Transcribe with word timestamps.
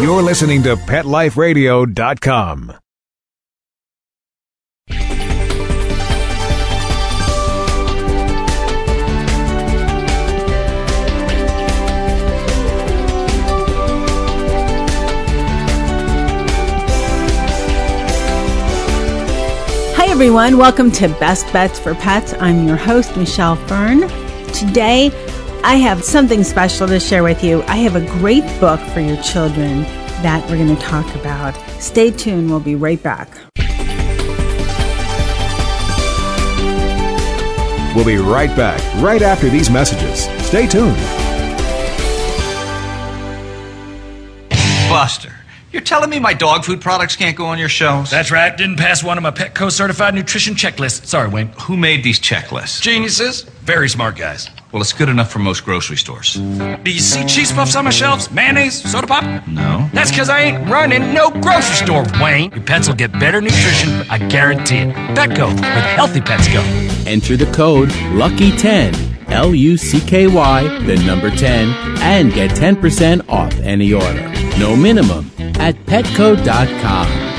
You're 0.00 0.22
listening 0.22 0.62
to 0.64 0.74
PetLifeRadio.com. 0.76 2.72
Hi, 19.94 20.06
everyone. 20.08 20.58
Welcome 20.58 20.90
to 20.92 21.08
Best 21.08 21.52
Bets 21.52 21.78
for 21.78 21.94
Pets. 21.94 22.34
I'm 22.40 22.66
your 22.66 22.76
host, 22.76 23.16
Michelle 23.16 23.56
Fern. 23.56 24.08
Today, 24.52 25.10
I 25.64 25.76
have 25.76 26.02
something 26.02 26.42
special 26.42 26.88
to 26.88 26.98
share 26.98 27.22
with 27.22 27.44
you. 27.44 27.62
I 27.62 27.76
have 27.76 27.94
a 27.94 28.04
great 28.18 28.42
book 28.58 28.80
for 28.92 28.98
your 28.98 29.16
children 29.22 29.82
that 30.22 30.44
we're 30.50 30.56
going 30.56 30.74
to 30.74 30.82
talk 30.82 31.06
about. 31.14 31.54
Stay 31.80 32.10
tuned. 32.10 32.50
We'll 32.50 32.58
be 32.58 32.74
right 32.74 33.00
back. 33.00 33.28
We'll 37.94 38.04
be 38.04 38.16
right 38.16 38.54
back, 38.56 38.80
right 39.02 39.22
after 39.22 39.48
these 39.48 39.70
messages. 39.70 40.24
Stay 40.44 40.66
tuned. 40.66 40.96
Buster, 44.88 45.32
you're 45.70 45.82
telling 45.82 46.10
me 46.10 46.18
my 46.18 46.34
dog 46.34 46.64
food 46.64 46.80
products 46.80 47.14
can't 47.14 47.36
go 47.36 47.46
on 47.46 47.58
your 47.58 47.68
shelves? 47.68 48.10
That's 48.10 48.32
right. 48.32 48.56
Didn't 48.56 48.78
pass 48.78 49.04
one 49.04 49.16
of 49.16 49.22
my 49.22 49.30
Petco 49.30 49.70
certified 49.70 50.14
nutrition 50.14 50.54
checklists. 50.54 51.06
Sorry, 51.06 51.28
Wayne. 51.28 51.48
Who 51.62 51.76
made 51.76 52.02
these 52.02 52.18
checklists? 52.18 52.82
Geniuses. 52.82 53.42
Very 53.42 53.88
smart 53.88 54.16
guys. 54.16 54.50
Well, 54.72 54.80
it's 54.80 54.94
good 54.94 55.10
enough 55.10 55.30
for 55.30 55.38
most 55.38 55.66
grocery 55.66 55.98
stores. 55.98 56.32
Do 56.34 56.90
you 56.90 57.00
see 57.00 57.26
cheese 57.26 57.52
puffs 57.52 57.76
on 57.76 57.84
my 57.84 57.90
shelves? 57.90 58.30
Mayonnaise? 58.30 58.90
Soda 58.90 59.06
pop? 59.06 59.46
No. 59.46 59.90
That's 59.92 60.10
because 60.10 60.30
I 60.30 60.40
ain't 60.40 60.66
running 60.66 61.12
no 61.12 61.28
grocery 61.30 61.86
store, 61.86 62.06
Wayne. 62.22 62.50
Your 62.52 62.64
pets 62.64 62.88
will 62.88 62.94
get 62.94 63.12
better 63.12 63.42
nutrition, 63.42 63.90
I 64.08 64.16
guarantee 64.16 64.78
it. 64.78 64.94
Petco, 65.14 65.48
where 65.48 65.74
the 65.74 65.80
healthy 65.94 66.22
pets 66.22 66.48
go. 66.48 66.62
Enter 67.06 67.36
the 67.36 67.52
code 67.52 67.90
LUCKY10, 67.90 69.28
L 69.30 69.54
U 69.54 69.76
C 69.76 70.00
K 70.00 70.26
Y, 70.26 70.78
the 70.86 70.96
number 71.04 71.30
10, 71.30 71.68
and 72.00 72.32
get 72.32 72.52
10% 72.52 73.28
off 73.28 73.52
any 73.60 73.92
order. 73.92 74.26
No 74.58 74.74
minimum 74.74 75.30
at 75.56 75.74
petco.com. 75.84 77.31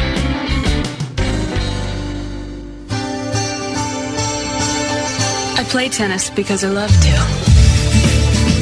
play 5.73 5.89
tennis 5.89 6.29
because 6.29 6.63
I 6.63 6.69
love 6.69 6.91
to. 6.91 7.13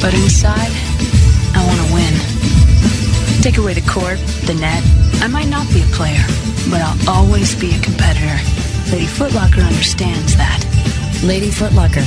But 0.00 0.14
inside, 0.14 0.72
I 1.52 1.60
want 1.68 1.76
to 1.84 1.88
win. 1.92 2.14
Take 3.42 3.58
away 3.58 3.74
the 3.74 3.84
court, 3.84 4.16
the 4.48 4.54
net. 4.54 4.82
I 5.20 5.28
might 5.28 5.48
not 5.48 5.68
be 5.74 5.82
a 5.82 5.90
player, 5.92 6.24
but 6.70 6.80
I'll 6.80 7.20
always 7.20 7.54
be 7.54 7.76
a 7.76 7.78
competitor. 7.80 8.40
Lady 8.90 9.04
Footlocker 9.04 9.60
understands 9.60 10.34
that. 10.38 10.64
Lady 11.22 11.50
Footlocker, 11.50 12.00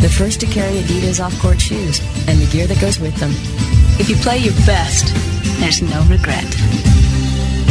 the 0.00 0.08
first 0.08 0.40
to 0.40 0.46
carry 0.46 0.80
Adidas 0.80 1.22
off-court 1.22 1.60
shoes 1.60 2.00
and 2.26 2.40
the 2.40 2.48
gear 2.50 2.66
that 2.66 2.80
goes 2.80 2.98
with 2.98 3.14
them. 3.16 3.32
If 4.00 4.08
you 4.08 4.16
play 4.16 4.38
your 4.38 4.56
best, 4.64 5.12
there's 5.60 5.82
no 5.82 6.00
regret. 6.08 6.48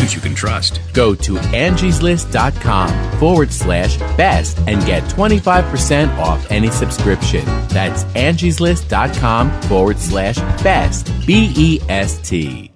which 0.00 0.14
you 0.14 0.20
can 0.20 0.34
trust. 0.34 0.80
Go 0.92 1.14
to 1.14 1.34
angieslist.com 1.34 3.18
forward 3.18 3.52
slash 3.52 3.96
best 4.16 4.58
and 4.66 4.84
get 4.86 5.02
25% 5.04 6.16
off 6.18 6.50
any 6.50 6.70
subscription. 6.70 7.44
That's 7.68 8.04
angieslist.com 8.04 9.62
forward 9.62 9.98
slash 9.98 10.36
best. 10.62 11.10
B 11.26 11.52
E 11.56 11.80
S 11.88 12.18
T. 12.28 12.67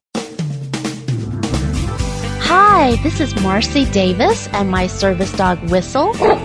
Hi, 2.82 2.96
this 2.96 3.20
is 3.20 3.32
Marcie 3.34 3.84
Davis 3.92 4.48
and 4.48 4.68
my 4.68 4.88
service 4.88 5.30
dog 5.30 5.60
Whistle, 5.70 6.14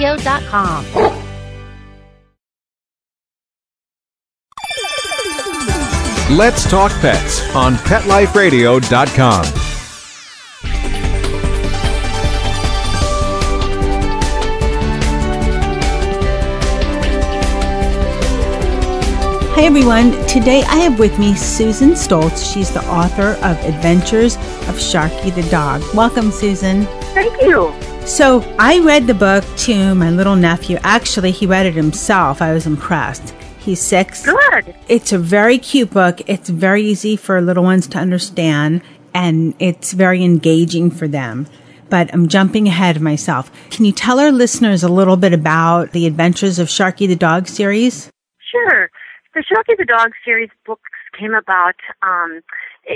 PetLifeRadio.com. 0.00 0.84
Let's 6.36 6.68
Talk 6.70 6.92
Pets 7.00 7.54
on 7.54 7.74
PetLifeRadio.com. 7.74 9.44
Hi, 19.52 19.64
everyone. 19.66 20.12
Today 20.26 20.62
I 20.62 20.76
have 20.76 20.98
with 20.98 21.18
me 21.18 21.34
Susan 21.34 21.90
Stoltz. 21.90 22.50
She's 22.50 22.72
the 22.72 22.82
author 22.86 23.32
of 23.44 23.58
Adventures 23.64 24.36
of 24.36 24.76
Sharky 24.76 25.34
the 25.34 25.42
Dog. 25.50 25.82
Welcome, 25.94 26.30
Susan. 26.30 26.86
Thank 27.12 27.42
you. 27.42 27.89
So, 28.10 28.42
I 28.58 28.80
read 28.80 29.06
the 29.06 29.14
book 29.14 29.44
to 29.58 29.94
my 29.94 30.10
little 30.10 30.34
nephew. 30.34 30.78
Actually, 30.82 31.30
he 31.30 31.46
read 31.46 31.64
it 31.64 31.74
himself. 31.74 32.42
I 32.42 32.52
was 32.52 32.66
impressed. 32.66 33.30
He's 33.60 33.80
six. 33.80 34.26
Good. 34.26 34.74
It's 34.88 35.12
a 35.12 35.18
very 35.18 35.58
cute 35.58 35.90
book. 35.90 36.20
It's 36.26 36.48
very 36.50 36.82
easy 36.82 37.14
for 37.14 37.40
little 37.40 37.62
ones 37.62 37.86
to 37.86 37.98
understand, 37.98 38.82
and 39.14 39.54
it's 39.60 39.92
very 39.92 40.24
engaging 40.24 40.90
for 40.90 41.06
them. 41.06 41.46
But 41.88 42.12
I'm 42.12 42.28
jumping 42.28 42.66
ahead 42.66 42.96
of 42.96 43.02
myself. 43.02 43.50
Can 43.70 43.84
you 43.84 43.92
tell 43.92 44.18
our 44.18 44.32
listeners 44.32 44.82
a 44.82 44.88
little 44.88 45.16
bit 45.16 45.32
about 45.32 45.92
the 45.92 46.06
Adventures 46.06 46.58
of 46.58 46.66
Sharky 46.66 47.06
the 47.06 47.16
Dog 47.16 47.46
series? 47.46 48.10
Sure. 48.50 48.90
The 49.32 49.44
Sharky 49.46 49.76
the 49.78 49.84
Dog 49.84 50.10
series 50.24 50.50
books 50.66 50.90
came 51.16 51.34
about 51.34 51.76
um, 52.02 52.40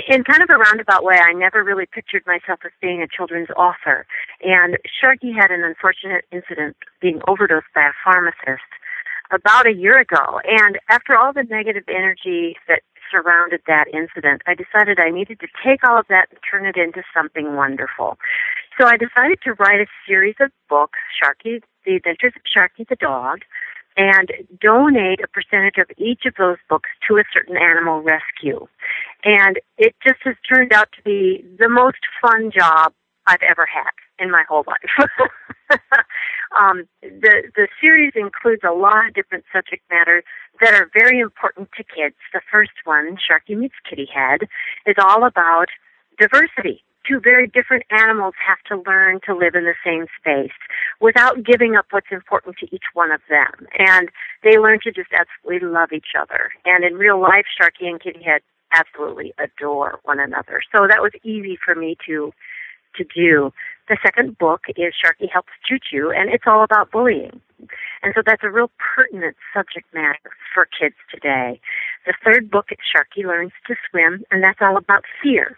in 0.09 0.25
kind 0.25 0.43
of 0.43 0.49
a 0.49 0.57
roundabout 0.57 1.01
way. 1.01 1.15
I 1.15 1.31
never 1.31 1.63
really 1.63 1.85
pictured 1.85 2.23
myself 2.27 2.59
as 2.65 2.71
being 2.81 3.01
a 3.01 3.07
children's 3.07 3.47
author. 3.55 4.05
And 4.43 4.77
Sharky 4.83 5.33
had 5.33 5.49
an 5.49 5.63
unfortunate 5.63 6.25
incident 6.33 6.75
being 6.99 7.21
overdosed 7.25 7.71
by 7.73 7.87
a 7.87 7.95
pharmacist 8.03 8.67
about 9.31 9.65
a 9.65 9.71
year 9.71 9.97
ago. 9.97 10.41
And 10.43 10.77
after 10.89 11.15
all 11.15 11.31
the 11.31 11.43
negative 11.43 11.85
energy 11.87 12.57
that 12.67 12.81
surrounded 13.09 13.61
that 13.67 13.85
incident, 13.93 14.41
I 14.45 14.55
decided 14.55 14.99
I 14.99 15.11
needed 15.11 15.39
to 15.39 15.47
take 15.63 15.87
all 15.87 15.97
of 15.97 16.05
that 16.09 16.27
and 16.31 16.39
turn 16.51 16.65
it 16.65 16.75
into 16.75 17.01
something 17.15 17.55
wonderful. 17.55 18.17
So 18.77 18.87
I 18.87 18.97
decided 18.97 19.39
to 19.45 19.53
write 19.53 19.79
a 19.79 19.87
series 20.05 20.35
of 20.41 20.51
books, 20.67 20.99
Sharky, 21.15 21.61
The 21.85 21.95
Adventures 21.95 22.33
of 22.35 22.41
Sharky 22.43 22.85
the 22.85 22.97
Dog, 22.97 23.39
and 23.97 24.31
donate 24.59 25.19
a 25.21 25.27
percentage 25.27 25.77
of 25.77 25.87
each 25.97 26.25
of 26.25 26.33
those 26.37 26.57
books 26.69 26.89
to 27.07 27.17
a 27.17 27.23
certain 27.33 27.57
animal 27.57 28.01
rescue. 28.01 28.67
And 29.23 29.59
it 29.77 29.95
just 30.05 30.19
has 30.23 30.35
turned 30.47 30.73
out 30.73 30.89
to 30.95 31.01
be 31.03 31.45
the 31.57 31.69
most 31.69 31.99
fun 32.21 32.51
job 32.51 32.93
I've 33.27 33.43
ever 33.47 33.65
had 33.65 33.91
in 34.19 34.31
my 34.31 34.43
whole 34.47 34.63
life. 34.67 35.09
um, 36.59 36.87
the 37.01 37.43
the 37.55 37.67
series 37.81 38.13
includes 38.15 38.61
a 38.63 38.73
lot 38.73 39.07
of 39.07 39.13
different 39.13 39.45
subject 39.51 39.83
matter 39.89 40.23
that 40.61 40.73
are 40.73 40.89
very 40.93 41.19
important 41.19 41.69
to 41.77 41.83
kids. 41.83 42.15
The 42.33 42.41
first 42.51 42.71
one, 42.83 43.17
Sharky 43.17 43.57
Meets 43.57 43.75
Kitty 43.89 44.07
Head, 44.13 44.41
is 44.85 44.95
all 44.99 45.25
about 45.25 45.67
diversity 46.19 46.83
two 47.07 47.19
very 47.19 47.47
different 47.47 47.83
animals 47.91 48.33
have 48.45 48.59
to 48.67 48.83
learn 48.89 49.19
to 49.25 49.35
live 49.35 49.55
in 49.55 49.63
the 49.63 49.75
same 49.85 50.05
space 50.19 50.55
without 50.99 51.43
giving 51.43 51.75
up 51.75 51.85
what's 51.91 52.11
important 52.11 52.57
to 52.57 52.67
each 52.73 52.85
one 52.93 53.11
of 53.11 53.21
them. 53.29 53.67
And 53.77 54.09
they 54.43 54.57
learn 54.57 54.79
to 54.83 54.91
just 54.91 55.09
absolutely 55.13 55.67
love 55.67 55.91
each 55.93 56.13
other. 56.19 56.51
And 56.65 56.83
in 56.83 56.95
real 56.95 57.19
life, 57.19 57.45
Sharky 57.59 57.87
and 57.87 58.01
Kitty 58.01 58.23
Head 58.23 58.41
absolutely 58.73 59.33
adore 59.37 59.99
one 60.03 60.19
another. 60.19 60.61
So 60.75 60.87
that 60.87 61.01
was 61.01 61.11
easy 61.23 61.57
for 61.63 61.75
me 61.75 61.97
to 62.07 62.31
to 62.97 63.03
do. 63.03 63.51
The 63.89 63.97
second 64.01 64.37
book 64.37 64.61
is 64.69 64.93
Sharky 64.95 65.29
Helps 65.31 65.51
Choo 65.67 65.77
Choo, 65.77 66.13
and 66.15 66.33
it's 66.33 66.45
all 66.47 66.63
about 66.63 66.91
bullying. 66.91 67.41
And 68.01 68.13
so 68.15 68.21
that's 68.25 68.41
a 68.43 68.49
real 68.49 68.71
pertinent 68.79 69.35
subject 69.53 69.93
matter 69.93 70.31
for 70.53 70.65
kids 70.65 70.95
today. 71.11 71.59
The 72.05 72.13
third 72.23 72.49
book 72.49 72.67
is 72.71 72.77
Sharky 72.79 73.25
Learns 73.25 73.51
to 73.67 73.75
Swim, 73.89 74.23
and 74.31 74.41
that's 74.41 74.59
all 74.61 74.77
about 74.77 75.03
fear. 75.21 75.57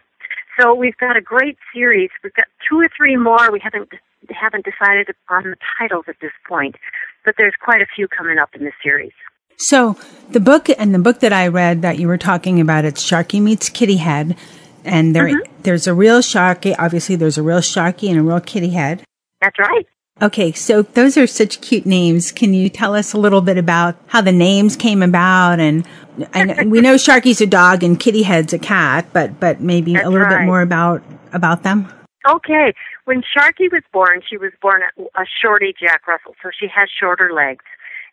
So 0.60 0.74
we've 0.74 0.98
got 0.98 1.16
a 1.16 1.22
great 1.22 1.58
series. 1.74 2.10
We've 2.24 2.34
got 2.34 2.48
two 2.68 2.80
or 2.80 2.90
three 2.96 3.16
more. 3.16 3.52
We 3.52 3.60
haven't 3.60 3.90
haven't 4.30 4.66
decided 4.66 5.08
on 5.30 5.44
the 5.44 5.56
titles 5.80 6.06
at 6.08 6.16
this 6.22 6.32
point, 6.48 6.76
but 7.24 7.36
there's 7.38 7.54
quite 7.62 7.82
a 7.82 7.86
few 7.96 8.08
coming 8.08 8.40
up 8.40 8.50
in 8.54 8.64
the 8.66 8.72
series. 8.84 9.14
So 9.58 9.98
the 10.30 10.40
book 10.40 10.68
and 10.78 10.94
the 10.94 11.00
book 11.00 11.20
that 11.22 11.34
I 11.34 11.48
read 11.48 11.82
that 11.82 11.98
you 11.98 12.08
were 12.08 12.18
talking 12.18 12.60
about, 12.60 12.86
it's 12.86 13.04
Sharky 13.04 13.42
Meets 13.42 13.70
Kitty 13.70 13.98
Head. 13.98 14.36
And 14.84 15.16
there, 15.16 15.26
mm-hmm. 15.28 15.62
there's 15.64 15.88
a 15.88 15.94
real 15.94 16.20
Sharky. 16.20 16.76
Obviously, 16.78 17.16
there's 17.16 17.38
a 17.38 17.44
real 17.44 17.60
Sharky 17.60 18.10
and 18.10 18.20
a 18.20 18.24
real 18.24 18.40
Kitty 18.40 18.70
Head. 18.70 19.04
That's 19.42 19.58
right. 19.60 19.86
Okay, 20.22 20.52
so 20.52 20.82
those 20.82 21.16
are 21.18 21.28
such 21.28 21.62
cute 21.62 21.86
names. 21.86 22.32
Can 22.32 22.54
you 22.54 22.70
tell 22.70 22.96
us 22.96 23.14
a 23.14 23.18
little 23.18 23.42
bit 23.42 23.58
about 23.58 23.96
how 24.08 24.22
the 24.22 24.32
names 24.32 24.76
came 24.76 25.04
about? 25.04 25.60
And 25.60 25.86
know, 26.18 26.56
we 26.66 26.82
know 26.82 26.96
Sharky's 26.96 27.40
a 27.40 27.46
dog 27.46 27.84
and 27.84 28.00
Kitty 28.00 28.24
Head's 28.24 28.54
a 28.54 28.60
cat, 28.60 29.08
but 29.14 29.40
but 29.40 29.62
maybe 29.62 29.94
That's 29.94 30.08
a 30.08 30.10
little 30.10 30.26
right. 30.26 30.40
bit 30.40 30.46
more 30.46 30.62
about 30.62 31.04
about 31.34 31.64
them. 31.64 31.92
Okay, 32.28 32.74
when 33.06 33.22
Sharky 33.22 33.72
was 33.72 33.84
born, 33.94 34.22
she 34.28 34.38
was 34.38 34.52
born 34.62 34.82
a 35.16 35.26
shorty 35.42 35.74
Jack 35.80 36.08
Russell, 36.08 36.36
so 36.42 36.50
she 36.58 36.68
has 36.68 36.90
shorter 36.90 37.32
legs 37.32 37.64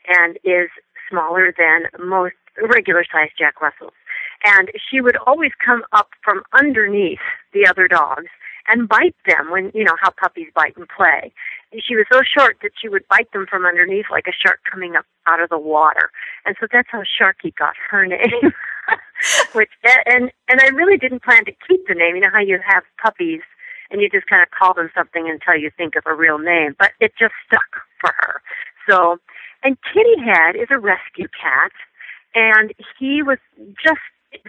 and 0.06 0.39
is 0.45 0.69
smaller 1.09 1.55
than 1.56 2.06
most 2.06 2.35
regular 2.71 3.05
sized 3.11 3.33
Jack 3.39 3.61
Russells. 3.61 3.93
And 4.45 4.71
she 4.91 5.01
would 5.01 5.17
always 5.27 5.53
come 5.65 5.83
up 5.93 6.11
from 6.23 6.43
underneath 6.53 7.25
the 7.53 7.67
other 7.67 7.89
dogs 7.89 8.29
and 8.69 8.89
bite 8.89 9.17
them 9.27 9.51
when, 9.51 9.71
you 9.75 9.85
know, 9.85 9.97
how 10.01 10.11
puppies 10.11 10.49
bite 10.55 10.77
and 10.77 10.89
play. 10.89 11.33
She 11.81 11.97
was 11.97 12.06
so 12.12 12.21
short 12.23 12.59
that 12.62 12.73
she 12.81 12.88
would 12.88 13.06
bite 13.09 13.32
them 13.32 13.47
from 13.49 13.67
underneath 13.67 14.06
like 14.11 14.26
a 14.29 14.32
shark 14.32 14.61
coming 14.71 14.97
up 14.97 15.06
out 15.26 15.41
of 15.41 15.49
the 15.49 15.59
water. 15.59 16.11
And 16.44 16.56
so 16.61 16.67
that's 16.71 16.88
how 16.91 17.03
Sharky 17.03 17.55
got 17.55 17.75
her 17.91 18.06
name. 18.06 18.53
Which, 19.53 19.71
and, 20.06 20.31
and 20.49 20.61
I 20.61 20.67
really 20.69 20.99
didn't 20.99 21.23
plan 21.23 21.44
to 21.47 21.53
keep 21.67 21.87
the 21.88 21.94
name. 21.94 22.17
You 22.17 22.23
know 22.23 22.31
how 22.32 22.41
you 22.41 22.59
have 22.67 22.85
puppies 23.03 23.41
and 23.91 24.00
you 24.00 24.09
just 24.09 24.26
kind 24.26 24.43
of 24.43 24.50
call 24.50 24.75
them 24.75 24.91
something 24.94 25.29
until 25.29 25.61
you 25.61 25.71
think 25.76 25.94
of 25.97 26.05
a 26.06 26.15
real 26.15 26.38
name, 26.38 26.75
but 26.79 26.93
it 27.00 27.12
just 27.19 27.35
stuck 27.47 27.82
for 28.00 28.12
her. 28.19 28.43
So, 28.88 29.19
and 29.62 29.77
Kitty 29.93 30.20
Head 30.23 30.56
is 30.56 30.69
a 30.70 30.79
rescue 30.79 31.29
cat, 31.29 31.73
and 32.35 32.73
he 32.99 33.23
was 33.23 33.38
just 33.82 34.00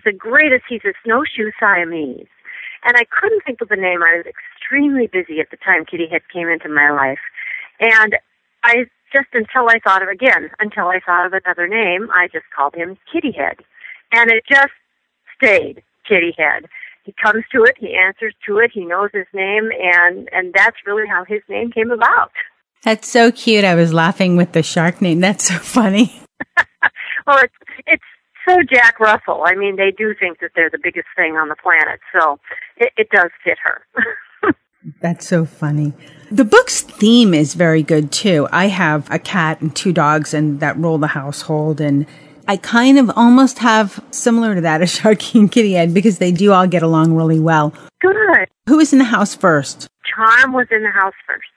the 0.04 0.12
greatest. 0.12 0.64
He's 0.68 0.84
a 0.84 0.94
snowshoe 1.04 1.52
Siamese. 1.60 2.28
And 2.86 2.96
I 2.96 3.06
couldn't 3.10 3.44
think 3.44 3.62
of 3.62 3.72
a 3.72 3.76
name. 3.76 4.04
I 4.04 4.18
was 4.18 4.26
extremely 4.26 5.08
busy 5.08 5.40
at 5.42 5.50
the 5.50 5.58
time 5.58 5.86
Kitty 5.86 6.08
Head 6.08 6.22
came 6.32 6.48
into 6.48 6.70
my 6.70 6.92
life. 6.92 7.20
And 7.80 8.16
I 8.64 8.86
just 9.12 9.28
until 9.34 9.68
I 9.70 9.80
thought 9.80 10.04
of 10.04 10.10
again, 10.10 10.52
until 10.60 10.88
I 10.88 11.00
thought 11.04 11.26
of 11.26 11.34
another 11.34 11.68
name, 11.68 12.10
I 12.14 12.28
just 12.28 12.46
called 12.56 12.76
him 12.76 12.98
Kitty 13.12 13.32
Head. 13.32 13.58
And 14.14 14.30
it 14.30 14.44
just 14.48 14.74
stayed 15.36 15.82
Kitty 16.08 16.34
Head. 16.38 16.70
He 17.04 17.14
comes 17.22 17.44
to 17.54 17.64
it, 17.64 17.76
he 17.78 17.96
answers 17.96 18.34
to 18.48 18.58
it, 18.60 18.72
he 18.74 18.86
knows 18.86 19.10
his 19.14 19.28
name 19.34 19.70
and 19.80 20.30
and 20.32 20.54
that's 20.54 20.78
really 20.86 21.08
how 21.08 21.26
his 21.26 21.42
name 21.50 21.72
came 21.72 21.92
about. 21.92 22.32
That's 22.84 23.10
so 23.10 23.32
cute. 23.32 23.66
I 23.66 23.74
was 23.74 23.94
laughing 23.94 24.38
with 24.38 24.52
the 24.52 24.62
shark 24.62 25.02
name. 25.02 25.20
That's 25.20 25.48
so 25.48 25.56
funny. 25.56 26.22
well, 27.28 27.40
it's 27.40 27.54
it's 27.88 28.04
so 28.48 28.58
Jack 28.70 29.00
Russell. 29.00 29.44
I 29.46 29.56
mean, 29.56 29.76
they 29.76 29.92
do 29.92 30.14
think 30.20 30.40
that 30.40 30.52
they're 30.56 30.70
the 30.70 30.80
biggest 30.82 31.08
thing 31.16 31.34
on 31.34 31.50
the 31.50 31.56
planet, 31.56 32.00
so 32.14 32.40
it, 32.78 32.92
it 32.98 33.10
does 33.10 33.32
fit 33.44 33.58
her. 33.64 33.86
That's 35.02 35.28
so 35.28 35.46
funny. 35.46 35.94
The 36.32 36.46
book's 36.46 36.82
theme 36.82 37.34
is 37.34 37.56
very 37.56 37.82
good 37.82 38.12
too. 38.12 38.48
I 38.52 38.68
have 38.68 39.10
a 39.12 39.18
cat 39.18 39.62
and 39.62 39.76
two 39.76 39.92
dogs 39.92 40.34
and 40.34 40.60
that 40.60 40.78
rule 40.78 40.98
the 40.98 41.08
household 41.08 41.82
and 41.82 42.06
I 42.48 42.58
kind 42.58 43.00
of 43.00 43.10
almost 43.16 43.58
have 43.60 44.04
similar 44.12 44.54
to 44.54 44.62
that 44.62 44.82
as 44.84 44.96
Sharky 45.00 45.40
and 45.40 45.52
Kitty 45.52 45.74
Head 45.74 45.96
because 45.96 46.20
they 46.20 46.32
do 46.32 46.52
all 46.52 46.68
get 46.68 46.84
along 46.84 47.16
really 47.16 47.40
well. 47.40 47.74
Good. 48.00 48.48
Who 48.68 48.78
was 48.78 48.94
in 48.94 49.00
the 49.00 49.06
house 49.06 49.34
first? 49.34 49.88
Charm 50.06 50.54
was 50.54 50.68
in 50.70 50.84
the 50.84 50.92
house 50.92 51.16
first. 51.26 51.48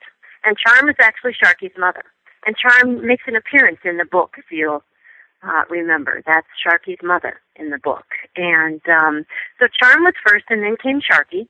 And 0.44 0.56
Charm 0.56 0.88
is 0.88 0.96
actually 0.98 1.32
Sharky's 1.32 1.76
mother. 1.78 2.04
And 2.46 2.56
Charm 2.56 3.06
makes 3.06 3.24
an 3.26 3.36
appearance 3.36 3.80
in 3.84 3.98
the 3.98 4.06
book, 4.06 4.36
if 4.38 4.46
you'll 4.50 4.82
uh, 5.42 5.62
remember. 5.70 6.22
That's 6.26 6.46
Sharky's 6.64 7.02
mother 7.02 7.40
in 7.56 7.70
the 7.70 7.78
book. 7.78 8.06
And 8.36 8.80
um, 8.88 9.24
so 9.58 9.66
Charm 9.80 10.04
was 10.04 10.14
first, 10.26 10.46
and 10.50 10.62
then 10.62 10.76
came 10.82 11.00
Sharky, 11.00 11.46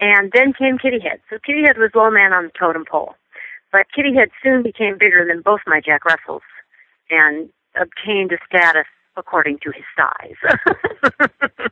and 0.00 0.32
then 0.32 0.52
came 0.52 0.78
Kitty 0.78 1.00
Head. 1.00 1.20
So 1.30 1.38
Kitty 1.44 1.62
Head 1.66 1.78
was 1.78 1.90
low 1.94 2.10
man 2.10 2.32
on 2.32 2.44
the 2.44 2.52
totem 2.58 2.84
pole. 2.90 3.14
But 3.72 3.86
Kitty 3.94 4.14
Head 4.14 4.30
soon 4.42 4.62
became 4.62 4.96
bigger 4.98 5.26
than 5.26 5.42
both 5.42 5.60
my 5.66 5.80
Jack 5.84 6.04
Russells 6.04 6.42
and 7.10 7.48
obtained 7.80 8.32
a 8.32 8.38
status 8.48 8.86
according 9.16 9.58
to 9.60 9.72
his 9.72 9.84
size. 9.96 11.30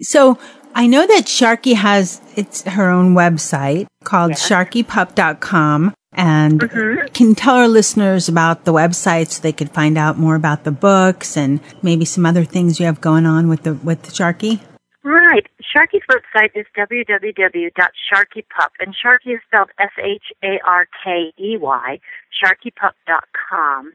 so 0.00 0.38
I 0.74 0.86
know 0.86 1.06
that 1.06 1.24
Sharky 1.26 1.74
has 1.74 2.20
it's 2.36 2.62
her 2.62 2.90
own 2.90 3.14
website 3.14 3.86
called 4.04 4.30
yes. 4.30 4.48
sharkeypup.com. 4.48 5.94
And 6.18 6.60
mm-hmm. 6.60 7.06
can 7.14 7.36
tell 7.36 7.54
our 7.54 7.68
listeners 7.68 8.28
about 8.28 8.64
the 8.64 8.72
website 8.72 9.28
so 9.28 9.40
they 9.40 9.52
could 9.52 9.70
find 9.70 9.96
out 9.96 10.18
more 10.18 10.34
about 10.34 10.64
the 10.64 10.72
books 10.72 11.36
and 11.36 11.60
maybe 11.80 12.04
some 12.04 12.26
other 12.26 12.44
things 12.44 12.80
you 12.80 12.86
have 12.86 13.00
going 13.00 13.24
on 13.24 13.48
with 13.48 13.62
the 13.62 13.74
with 13.74 14.02
the 14.02 14.10
Sharky. 14.10 14.60
Right. 15.04 15.46
Sharky's 15.62 16.02
website 16.10 16.50
is 16.56 16.66
www.sharkeypup, 16.76 18.70
and 18.80 18.96
Sharky 18.96 19.34
is 19.34 19.40
spelled 19.46 19.70
S 19.78 19.92
H 20.02 20.24
A 20.42 20.58
R 20.66 20.88
K 21.04 21.32
E 21.38 21.56
Y, 21.56 22.00
sharkeypup.com. 22.44 23.92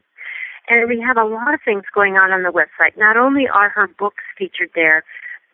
And 0.70 0.88
we 0.88 1.00
have 1.02 1.18
a 1.18 1.24
lot 1.24 1.52
of 1.52 1.60
things 1.62 1.82
going 1.94 2.14
on 2.14 2.32
on 2.32 2.42
the 2.42 2.48
website. 2.48 2.96
Not 2.96 3.18
only 3.18 3.46
are 3.46 3.68
her 3.68 3.86
books 3.86 4.24
featured 4.38 4.70
there, 4.74 5.04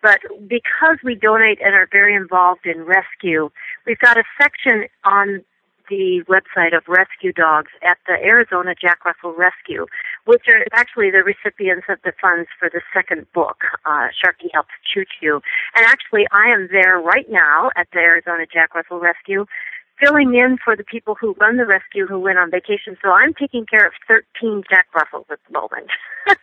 but 0.03 0.21
because 0.47 0.99
we 1.03 1.17
donate 1.17 1.59
and 1.61 1.75
are 1.75 1.89
very 1.91 2.15
involved 2.15 2.65
in 2.65 2.85
rescue, 2.85 3.51
we've 3.87 3.99
got 3.99 4.17
a 4.17 4.23
section 4.41 4.87
on 5.05 5.45
the 5.91 6.23
website 6.31 6.75
of 6.75 6.85
rescue 6.89 7.33
dogs 7.33 7.71
at 7.83 7.99
the 8.07 8.15
Arizona 8.15 8.75
Jack 8.81 9.05
Russell 9.05 9.35
Rescue, 9.35 9.87
which 10.25 10.47
are 10.49 10.65
actually 10.73 11.11
the 11.11 11.23
recipients 11.27 11.87
of 11.91 11.99
the 12.05 12.13
funds 12.23 12.49
for 12.59 12.71
the 12.71 12.81
second 12.95 13.27
book, 13.35 13.65
uh, 13.85 14.09
Sharky 14.15 14.49
Helps 14.55 14.71
Choo 14.87 15.05
Choo. 15.05 15.43
And 15.75 15.85
actually, 15.85 16.27
I 16.33 16.49
am 16.49 16.69
there 16.71 16.99
right 16.99 17.29
now 17.29 17.71
at 17.77 17.89
the 17.93 17.99
Arizona 17.99 18.47
Jack 18.47 18.75
Russell 18.75 19.01
Rescue, 19.01 19.45
filling 19.99 20.35
in 20.35 20.57
for 20.65 20.77
the 20.77 20.85
people 20.85 21.15
who 21.21 21.35
run 21.41 21.59
the 21.59 21.67
rescue 21.67 22.07
who 22.07 22.19
went 22.19 22.39
on 22.39 22.51
vacation. 22.51 22.97
So 23.03 23.11
I'm 23.11 23.35
taking 23.35 23.67
care 23.67 23.85
of 23.85 23.93
13 24.09 24.63
Jack 24.71 24.87
Russells 24.95 25.27
at 25.31 25.39
the 25.47 25.53
moment, 25.53 25.91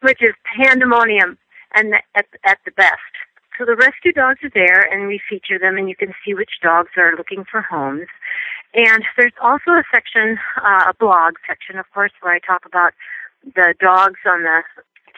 which 0.00 0.22
is 0.22 0.32
pandemonium 0.56 1.36
and 1.74 1.94
at, 2.14 2.26
at 2.44 2.58
the 2.64 2.70
best. 2.70 3.12
So 3.58 3.64
the 3.66 3.76
rescue 3.76 4.12
dogs 4.12 4.40
are 4.42 4.54
there 4.54 4.80
and 4.80 5.08
we 5.08 5.20
feature 5.28 5.58
them 5.58 5.76
and 5.76 5.88
you 5.88 5.96
can 5.96 6.14
see 6.24 6.34
which 6.34 6.60
dogs 6.62 6.90
are 6.96 7.14
looking 7.16 7.44
for 7.44 7.60
homes. 7.60 8.08
And 8.74 9.04
there's 9.16 9.36
also 9.42 9.72
a 9.72 9.84
section, 9.92 10.38
uh, 10.56 10.88
a 10.88 10.94
blog 10.98 11.34
section, 11.46 11.78
of 11.78 11.84
course, 11.92 12.12
where 12.20 12.32
I 12.32 12.38
talk 12.38 12.64
about 12.64 12.92
the 13.44 13.74
dogs 13.78 14.20
on 14.26 14.42
the 14.42 14.62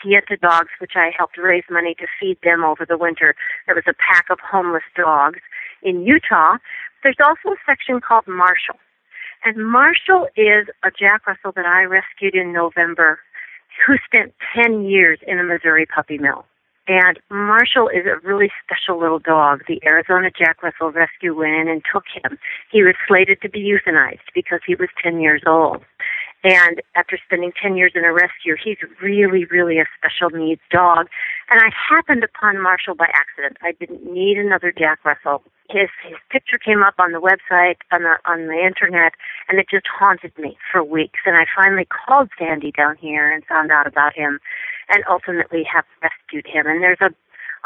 Tieta 0.03 0.41
dogs, 0.41 0.71
which 0.81 0.93
I 0.97 1.13
helped 1.17 1.39
raise 1.39 1.65
money 1.71 1.95
to 2.01 2.07
feed 2.19 2.39
them 2.43 2.65
over 2.65 2.85
the 2.85 2.99
winter. 2.99 3.37
There 3.67 3.75
was 3.75 3.85
a 3.87 3.95
pack 3.95 4.27
of 4.31 4.39
homeless 4.41 4.83
dogs 4.97 5.41
in 5.83 6.05
Utah. 6.05 6.57
There's 7.03 7.23
also 7.25 7.55
a 7.55 7.63
section 7.65 8.01
called 8.01 8.27
Marshall. 8.27 8.81
And 9.45 9.71
Marshall 9.71 10.27
is 10.37 10.67
a 10.83 10.91
Jack 10.91 11.27
Russell 11.27 11.53
that 11.55 11.67
I 11.67 11.85
rescued 11.85 12.35
in 12.35 12.53
November 12.53 13.21
who 13.87 13.97
spent 14.05 14.35
10 14.57 14.85
years 14.85 15.19
in 15.27 15.39
a 15.39 15.45
Missouri 15.45 15.87
puppy 15.87 16.19
mill. 16.19 16.47
And 16.87 17.19
Marshall 17.31 17.89
is 17.89 18.05
a 18.05 18.27
really 18.27 18.51
special 18.63 19.01
little 19.01 19.19
dog. 19.19 19.63
The 19.67 19.81
Arizona 19.87 20.31
Jack 20.31 20.63
Russell 20.63 20.93
Rescue 20.93 21.35
went 21.35 21.55
in 21.55 21.69
and 21.69 21.83
took 21.91 22.05
him. 22.13 22.39
He 22.71 22.83
was 22.83 22.95
slated 23.09 23.41
to 23.41 23.49
be 23.49 23.61
euthanized 23.61 24.29
because 24.35 24.61
he 24.67 24.75
was 24.75 24.91
10 25.03 25.21
years 25.21 25.43
old. 25.47 25.83
And 26.45 26.83
after 26.95 27.19
spending 27.25 27.53
10 27.61 27.75
years 27.77 27.93
in 27.95 28.05
a 28.05 28.13
rescue, 28.13 28.55
he's 28.63 28.77
really, 29.01 29.47
really 29.47 29.79
a 29.79 29.87
special 29.97 30.29
needs 30.29 30.61
dog. 30.71 31.09
And 31.51 31.59
I 31.59 31.71
happened 31.73 32.23
upon 32.23 32.61
Marshall 32.61 32.95
by 32.95 33.09
accident. 33.15 33.57
I 33.63 33.73
didn't 33.73 34.05
need 34.13 34.37
another 34.37 34.71
Jack 34.71 35.03
Russell. 35.07 35.43
His, 35.71 35.89
his 36.07 36.19
picture 36.29 36.59
came 36.59 36.83
up 36.83 36.97
on 36.99 37.13
the 37.13 37.21
website, 37.21 37.77
on 37.91 38.03
the, 38.03 38.17
on 38.27 38.49
the 38.49 38.61
internet, 38.61 39.15
and 39.49 39.59
it 39.59 39.69
just 39.71 39.87
haunted 39.89 40.37
me 40.37 40.59
for 40.71 40.85
weeks. 40.85 41.21
And 41.25 41.35
I 41.35 41.47
finally 41.57 41.87
called 41.89 42.29
Sandy 42.39 42.73
down 42.73 42.97
here 43.01 43.33
and 43.33 43.43
found 43.47 43.73
out 43.73 43.87
about 43.87 44.15
him 44.15 44.39
and 44.89 45.05
ultimately 45.09 45.65
have 45.65 45.85
rescued 46.03 46.47
him. 46.47 46.67
And 46.67 46.83
there's 46.83 47.01
a, 47.01 47.11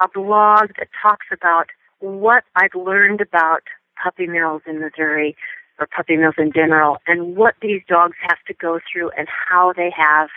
a 0.02 0.08
blog 0.08 0.70
that 0.78 0.88
talks 1.00 1.26
about 1.32 1.68
what 2.00 2.44
I've 2.54 2.75
learned 2.75 3.20
about 3.20 3.62
puppy 4.02 4.26
mills 4.26 4.62
in 4.66 4.80
Missouri 4.80 5.37
or 5.78 5.87
puppy 5.87 6.16
mills 6.16 6.34
in 6.38 6.52
general 6.52 6.98
and 7.06 7.37
what 7.37 7.54
these 7.62 7.82
dogs 7.88 8.16
have 8.20 8.38
to 8.46 8.54
go 8.54 8.80
through 8.90 9.10
and 9.16 9.28
how 9.28 9.72
they 9.76 9.92
have 9.96 10.28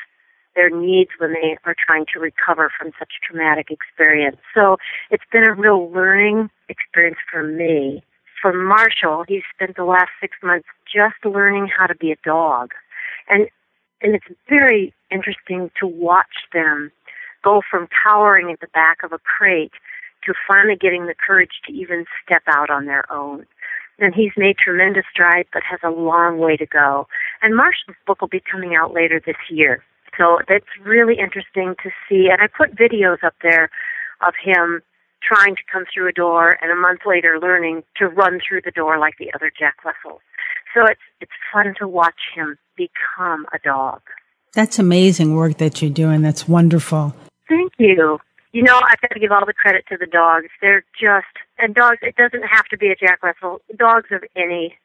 their 0.55 0.69
needs 0.69 1.11
when 1.17 1.33
they 1.33 1.57
are 1.65 1.75
trying 1.77 2.05
to 2.13 2.19
recover 2.19 2.71
from 2.77 2.91
such 2.99 3.09
traumatic 3.25 3.67
experience. 3.71 4.37
So 4.53 4.77
it's 5.09 5.23
been 5.31 5.47
a 5.47 5.53
real 5.53 5.89
learning 5.91 6.49
experience 6.67 7.17
for 7.31 7.43
me. 7.43 8.03
For 8.41 8.51
Marshall, 8.53 9.23
he 9.27 9.41
spent 9.53 9.75
the 9.75 9.85
last 9.85 10.09
six 10.19 10.35
months 10.43 10.67
just 10.91 11.23
learning 11.23 11.69
how 11.75 11.87
to 11.87 11.95
be 11.95 12.11
a 12.11 12.17
dog. 12.25 12.71
And 13.29 13.47
and 14.01 14.15
it's 14.15 14.25
very 14.49 14.93
interesting 15.11 15.71
to 15.79 15.87
watch 15.87 16.47
them 16.53 16.91
go 17.43 17.61
from 17.69 17.87
cowering 18.03 18.51
at 18.51 18.59
the 18.59 18.67
back 18.67 19.03
of 19.03 19.11
a 19.11 19.19
crate 19.19 19.71
to 20.23 20.33
finally 20.47 20.75
getting 20.75 21.07
the 21.07 21.15
courage 21.15 21.61
to 21.65 21.73
even 21.73 22.05
step 22.23 22.43
out 22.47 22.69
on 22.69 22.85
their 22.85 23.11
own. 23.11 23.45
And 23.99 24.15
he's 24.15 24.31
made 24.37 24.57
tremendous 24.57 25.05
strides, 25.11 25.49
but 25.53 25.63
has 25.63 25.79
a 25.83 25.89
long 25.89 26.39
way 26.39 26.57
to 26.57 26.65
go. 26.65 27.07
And 27.41 27.55
Marshall's 27.55 27.97
book 28.05 28.21
will 28.21 28.27
be 28.27 28.41
coming 28.51 28.75
out 28.75 28.93
later 28.93 29.21
this 29.23 29.35
year. 29.49 29.83
So 30.17 30.39
that's 30.47 30.65
really 30.83 31.17
interesting 31.19 31.75
to 31.83 31.89
see. 32.07 32.29
And 32.29 32.41
I 32.41 32.47
put 32.47 32.75
videos 32.75 33.23
up 33.23 33.35
there 33.41 33.69
of 34.25 34.33
him 34.41 34.81
trying 35.21 35.55
to 35.55 35.61
come 35.71 35.85
through 35.91 36.09
a 36.09 36.11
door 36.11 36.57
and 36.61 36.71
a 36.71 36.75
month 36.75 37.01
later 37.05 37.39
learning 37.39 37.83
to 37.97 38.07
run 38.07 38.39
through 38.45 38.61
the 38.65 38.71
door 38.71 38.97
like 38.97 39.17
the 39.19 39.31
other 39.33 39.51
Jack 39.57 39.75
Russells. 39.85 40.21
So 40.73 40.85
it's 40.85 41.01
it's 41.19 41.31
fun 41.53 41.75
to 41.79 41.87
watch 41.87 42.21
him 42.33 42.57
become 42.75 43.45
a 43.53 43.59
dog. 43.63 44.01
That's 44.53 44.79
amazing 44.79 45.35
work 45.35 45.57
that 45.57 45.81
you're 45.81 45.91
doing. 45.91 46.21
That's 46.21 46.47
wonderful. 46.47 47.15
Thank 47.47 47.73
you. 47.77 48.19
You 48.51 48.63
know, 48.63 48.75
I've 48.75 48.99
got 48.99 49.11
to 49.13 49.19
give 49.19 49.31
all 49.31 49.45
the 49.45 49.53
credit 49.53 49.85
to 49.89 49.97
the 49.97 50.05
dogs. 50.05 50.47
They're 50.59 50.83
just 50.99 51.27
and 51.57 51.73
dogs 51.73 51.99
it 52.01 52.15
doesn't 52.15 52.43
have 52.43 52.65
to 52.65 52.77
be 52.77 52.89
a 52.89 52.95
Jack 52.95 53.23
Russell. 53.23 53.61
Dogs 53.77 54.09
of 54.11 54.23
any 54.35 54.75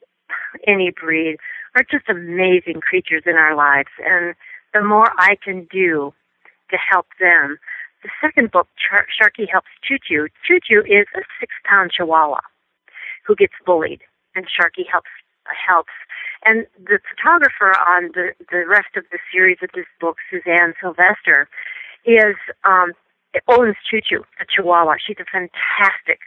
any 0.66 0.92
breed 0.92 1.38
are 1.74 1.82
just 1.90 2.08
amazing 2.08 2.80
creatures 2.80 3.24
in 3.26 3.34
our 3.34 3.56
lives 3.56 3.90
and 4.04 4.34
the 4.72 4.84
more 4.84 5.10
I 5.18 5.36
can 5.42 5.66
do 5.70 6.12
to 6.70 6.76
help 6.76 7.06
them. 7.18 7.58
The 8.02 8.10
second 8.20 8.50
book, 8.52 8.68
Char- 8.76 9.06
Sharky 9.10 9.48
Helps 9.50 9.68
Choo 9.82 9.96
Choo. 10.06 10.28
Choo 10.46 10.60
Choo 10.62 10.82
is 10.86 11.06
a 11.14 11.22
six 11.40 11.54
pound 11.64 11.90
chihuahua 11.96 12.40
who 13.26 13.34
gets 13.34 13.54
bullied, 13.64 14.02
and 14.34 14.46
Sharky 14.46 14.84
helps 14.90 15.10
helps. 15.66 15.92
And 16.46 16.66
the 16.78 17.00
photographer 17.10 17.74
on 17.86 18.10
the 18.14 18.30
the 18.50 18.64
rest 18.68 18.96
of 18.96 19.04
the 19.10 19.18
series 19.32 19.58
of 19.62 19.70
this 19.74 19.86
book, 20.00 20.16
Suzanne 20.30 20.74
Sylvester, 20.80 21.48
is 22.04 22.36
um, 22.64 22.92
owns 23.48 23.76
Choo 23.90 24.00
Choo, 24.00 24.22
a 24.40 24.44
chihuahua. 24.46 24.94
She's 25.04 25.16
a 25.18 25.24
fantastic 25.24 26.20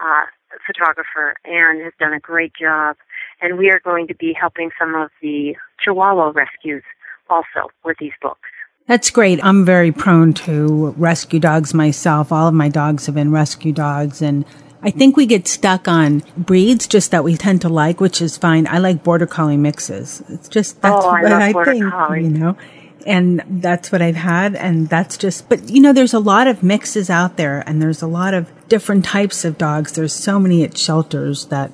uh, 0.00 0.26
photographer 0.66 1.34
and 1.44 1.82
has 1.82 1.92
done 1.98 2.12
a 2.12 2.20
great 2.20 2.52
job. 2.54 2.96
And 3.40 3.58
we 3.58 3.70
are 3.70 3.80
going 3.84 4.06
to 4.08 4.14
be 4.14 4.32
helping 4.32 4.70
some 4.78 4.94
of 4.94 5.10
the 5.20 5.54
chihuahua 5.82 6.30
rescues 6.30 6.82
also 7.28 7.70
with 7.84 7.96
these 7.98 8.12
books. 8.22 8.48
That's 8.86 9.10
great. 9.10 9.44
I'm 9.44 9.64
very 9.64 9.90
prone 9.90 10.32
to 10.34 10.94
rescue 10.96 11.40
dogs 11.40 11.74
myself. 11.74 12.30
All 12.30 12.46
of 12.46 12.54
my 12.54 12.68
dogs 12.68 13.06
have 13.06 13.16
been 13.16 13.32
rescue 13.32 13.72
dogs 13.72 14.22
and 14.22 14.44
I 14.82 14.90
think 14.90 15.16
we 15.16 15.26
get 15.26 15.48
stuck 15.48 15.88
on 15.88 16.22
breeds 16.36 16.86
just 16.86 17.10
that 17.10 17.24
we 17.24 17.36
tend 17.36 17.62
to 17.62 17.68
like, 17.68 18.00
which 18.00 18.20
is 18.20 18.36
fine. 18.36 18.66
I 18.66 18.78
like 18.78 19.02
border 19.02 19.26
collie 19.26 19.56
mixes. 19.56 20.22
It's 20.28 20.48
just 20.48 20.80
that's 20.82 21.04
oh, 21.04 21.08
I 21.08 21.22
what 21.22 21.30
love 21.30 21.42
I 21.42 21.52
border 21.52 21.72
think, 21.72 21.90
collie. 21.90 22.22
you 22.22 22.30
know. 22.30 22.56
And 23.04 23.42
that's 23.62 23.92
what 23.92 24.02
I've 24.02 24.16
had 24.16 24.56
and 24.56 24.88
that's 24.88 25.16
just 25.16 25.48
but 25.48 25.70
you 25.70 25.80
know 25.80 25.92
there's 25.92 26.14
a 26.14 26.18
lot 26.18 26.48
of 26.48 26.64
mixes 26.64 27.08
out 27.08 27.36
there 27.36 27.60
and 27.60 27.80
there's 27.80 28.02
a 28.02 28.06
lot 28.08 28.34
of 28.34 28.50
different 28.68 29.04
types 29.04 29.44
of 29.44 29.56
dogs. 29.56 29.92
There's 29.92 30.12
so 30.12 30.40
many 30.40 30.64
at 30.64 30.76
shelters 30.76 31.46
that 31.46 31.72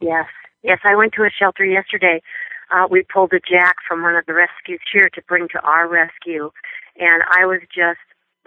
Yes. 0.00 0.26
Yes, 0.62 0.80
I 0.84 0.94
went 0.96 1.14
to 1.14 1.22
a 1.22 1.30
shelter 1.30 1.64
yesterday 1.64 2.20
uh, 2.70 2.86
we 2.90 3.02
pulled 3.02 3.32
a 3.32 3.40
jack 3.40 3.76
from 3.86 4.02
one 4.02 4.14
of 4.14 4.26
the 4.26 4.34
rescues 4.34 4.80
here 4.92 5.08
to 5.14 5.22
bring 5.22 5.48
to 5.48 5.60
our 5.60 5.88
rescue, 5.88 6.50
and 6.98 7.22
I 7.30 7.46
was 7.46 7.60
just 7.74 7.98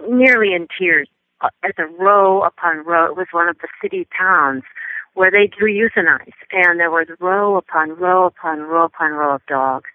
nearly 0.08 0.54
in 0.54 0.68
tears. 0.78 1.08
Uh, 1.42 1.50
As 1.64 1.74
a 1.78 1.86
row 1.86 2.44
upon 2.44 2.86
row, 2.86 3.06
it 3.06 3.16
was 3.16 3.28
one 3.32 3.50
of 3.50 3.58
the 3.60 3.68
city 3.82 4.08
towns 4.18 4.64
where 5.14 5.32
they 5.32 5.48
do 5.48 5.66
euthanize, 5.66 6.34
and 6.52 6.80
there 6.80 6.92
was 6.92 7.08
row 7.20 7.58
upon 7.58 7.92
row 7.92 8.26
upon 8.26 8.60
row 8.62 8.86
upon 8.86 9.12
row 9.12 9.36
of 9.36 9.46
dogs, 9.48 9.90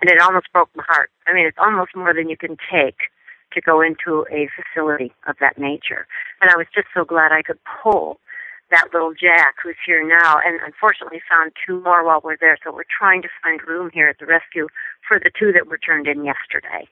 and 0.00 0.08
it 0.10 0.20
almost 0.20 0.46
broke 0.52 0.70
my 0.74 0.84
heart. 0.86 1.10
I 1.26 1.34
mean, 1.34 1.46
it's 1.46 1.58
almost 1.58 1.94
more 1.94 2.14
than 2.14 2.28
you 2.30 2.36
can 2.36 2.56
take 2.70 3.10
to 3.52 3.60
go 3.60 3.82
into 3.82 4.24
a 4.30 4.48
facility 4.56 5.12
of 5.26 5.36
that 5.40 5.58
nature, 5.58 6.06
and 6.40 6.50
I 6.50 6.56
was 6.56 6.66
just 6.74 6.88
so 6.94 7.04
glad 7.04 7.32
I 7.32 7.42
could 7.42 7.58
pull 7.82 8.18
that 8.70 8.88
little 8.94 9.12
Jack 9.12 9.56
who's 9.62 9.76
here 9.84 10.02
now, 10.06 10.38
and 10.42 10.58
unfortunately 10.64 11.20
found 11.28 11.52
two 11.66 11.82
more 11.82 12.02
while 12.06 12.22
we're 12.24 12.38
there. 12.40 12.56
So 12.64 12.72
we're 12.72 12.88
trying 12.88 13.20
to 13.20 13.28
find 13.42 13.60
room 13.68 13.90
here 13.92 14.08
at 14.08 14.18
the 14.18 14.24
rescue 14.24 14.68
for 15.06 15.18
the 15.18 15.30
two 15.38 15.52
that 15.52 15.66
were 15.66 15.76
turned 15.76 16.06
in 16.06 16.24
yesterday. 16.24 16.88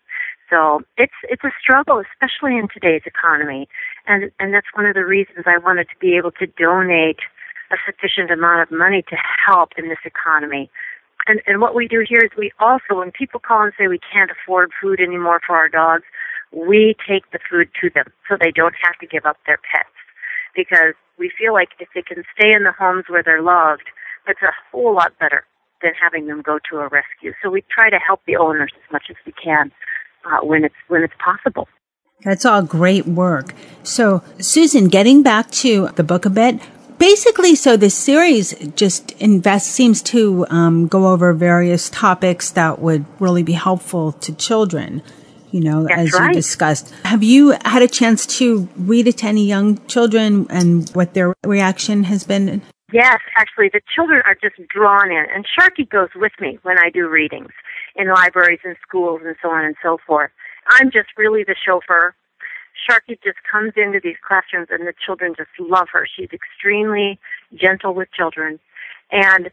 So 0.51 0.83
it's 0.99 1.15
it's 1.31 1.45
a 1.45 1.55
struggle, 1.63 2.03
especially 2.03 2.59
in 2.59 2.67
today's 2.67 3.03
economy, 3.07 3.69
and 4.07 4.31
and 4.41 4.53
that's 4.53 4.67
one 4.75 4.85
of 4.85 4.95
the 4.95 5.07
reasons 5.07 5.47
I 5.47 5.59
wanted 5.59 5.85
to 5.85 5.97
be 6.01 6.17
able 6.17 6.33
to 6.33 6.47
donate 6.47 7.21
a 7.71 7.77
sufficient 7.87 8.31
amount 8.33 8.61
of 8.61 8.77
money 8.77 9.03
to 9.09 9.17
help 9.47 9.71
in 9.79 9.89
this 9.89 10.03
economy. 10.05 10.69
And 11.29 11.41
and 11.47 11.61
what 11.61 11.75
we 11.77 11.87
do 11.87 12.05
here 12.07 12.21
is 12.21 12.31
we 12.37 12.51
also, 12.59 12.99
when 12.99 13.13
people 13.13 13.39
call 13.39 13.63
and 13.63 13.73
say 13.79 13.87
we 13.87 14.01
can't 14.13 14.31
afford 14.31 14.73
food 14.83 15.01
anymore 15.01 15.41
for 15.47 15.55
our 15.55 15.69
dogs, 15.69 16.05
we 16.53 16.97
take 17.09 17.31
the 17.31 17.39
food 17.49 17.69
to 17.81 17.89
them 17.95 18.11
so 18.29 18.37
they 18.39 18.51
don't 18.51 18.75
have 18.83 18.99
to 18.99 19.07
give 19.07 19.25
up 19.25 19.37
their 19.47 19.61
pets 19.71 19.95
because 20.57 20.95
we 21.17 21.31
feel 21.39 21.53
like 21.53 21.69
if 21.79 21.89
they 21.95 22.03
can 22.03 22.25
stay 22.35 22.53
in 22.53 22.65
the 22.65 22.73
homes 22.73 23.05
where 23.07 23.23
they're 23.23 23.43
loved, 23.43 23.87
it's 24.27 24.43
a 24.43 24.51
whole 24.73 24.95
lot 24.95 25.17
better 25.21 25.45
than 25.81 25.93
having 25.95 26.27
them 26.27 26.43
go 26.43 26.59
to 26.71 26.79
a 26.79 26.89
rescue. 26.89 27.33
So 27.43 27.51
we 27.51 27.63
try 27.71 27.89
to 27.89 27.99
help 27.99 28.21
the 28.27 28.37
owners 28.37 28.73
as 28.75 28.93
much 28.93 29.05
as 29.11 29.17
we 29.25 29.33
can 29.33 29.71
uh, 30.25 30.45
when 30.45 30.65
it's 30.65 30.75
when 30.89 31.03
it's 31.03 31.15
possible. 31.19 31.69
That's 32.23 32.45
all 32.45 32.63
great 32.63 33.07
work. 33.07 33.55
So, 33.83 34.23
Susan, 34.39 34.89
getting 34.89 35.23
back 35.23 35.51
to 35.53 35.89
the 35.97 36.05
book 36.05 36.27
a 36.27 36.31
bit, 36.31 36.61
basically, 36.99 37.55
so 37.55 37.77
the 37.77 37.89
series 37.89 38.53
just 38.77 39.13
invest 39.13 39.69
seems 39.69 40.03
to 40.03 40.47
um, 40.51 40.87
go 40.87 41.09
over 41.09 41.33
various 41.33 41.89
topics 41.89 42.51
that 42.51 42.79
would 42.79 43.07
really 43.19 43.43
be 43.43 43.55
helpful 43.55 44.13
to 44.13 44.35
children. 44.35 45.03
You 45.51 45.61
know, 45.61 45.87
That's 45.89 46.01
as 46.01 46.13
right. 46.13 46.29
you 46.29 46.35
discussed. 46.35 46.93
Have 47.05 47.25
you 47.25 47.57
had 47.65 47.83
a 47.83 47.89
chance 47.89 48.25
to 48.39 48.69
read 48.77 49.09
it 49.09 49.19
to 49.19 49.27
any 49.27 49.47
young 49.47 49.85
children 49.87 50.47
and 50.49 50.89
what 50.91 51.15
their 51.15 51.35
reaction 51.45 52.05
has 52.05 52.23
been? 52.23 52.63
Yes, 52.93 53.19
actually, 53.37 53.71
the 53.73 53.81
children 53.95 54.21
are 54.27 54.35
just 54.35 54.57
drawn 54.69 55.11
in, 55.11 55.25
and 55.35 55.47
Sharky 55.47 55.89
goes 55.89 56.09
with 56.15 56.33
me 56.41 56.59
when 56.63 56.79
I 56.79 56.91
do 56.91 57.09
readings 57.09 57.51
in 57.97 58.09
libraries 58.09 58.61
and 58.65 58.77
schools 58.87 59.21
and 59.25 59.37
so 59.43 59.51
on 59.51 59.65
and 59.65 59.77
so 59.83 59.99
forth. 60.07 60.31
I'm 60.79 60.91
just 60.91 61.09
really 61.17 61.45
the 61.45 61.57
chauffeur. 61.57 62.15
Sharky 62.89 63.19
just 63.23 63.39
comes 63.51 63.73
into 63.77 64.01
these 64.03 64.17
classrooms, 64.27 64.69
and 64.71 64.87
the 64.87 64.95
children 65.05 65.35
just 65.37 65.51
love 65.59 65.89
her. 65.93 66.07
She's 66.07 66.31
extremely 66.33 67.19
gentle 67.55 67.95
with 67.95 68.11
children, 68.13 68.59
and 69.11 69.51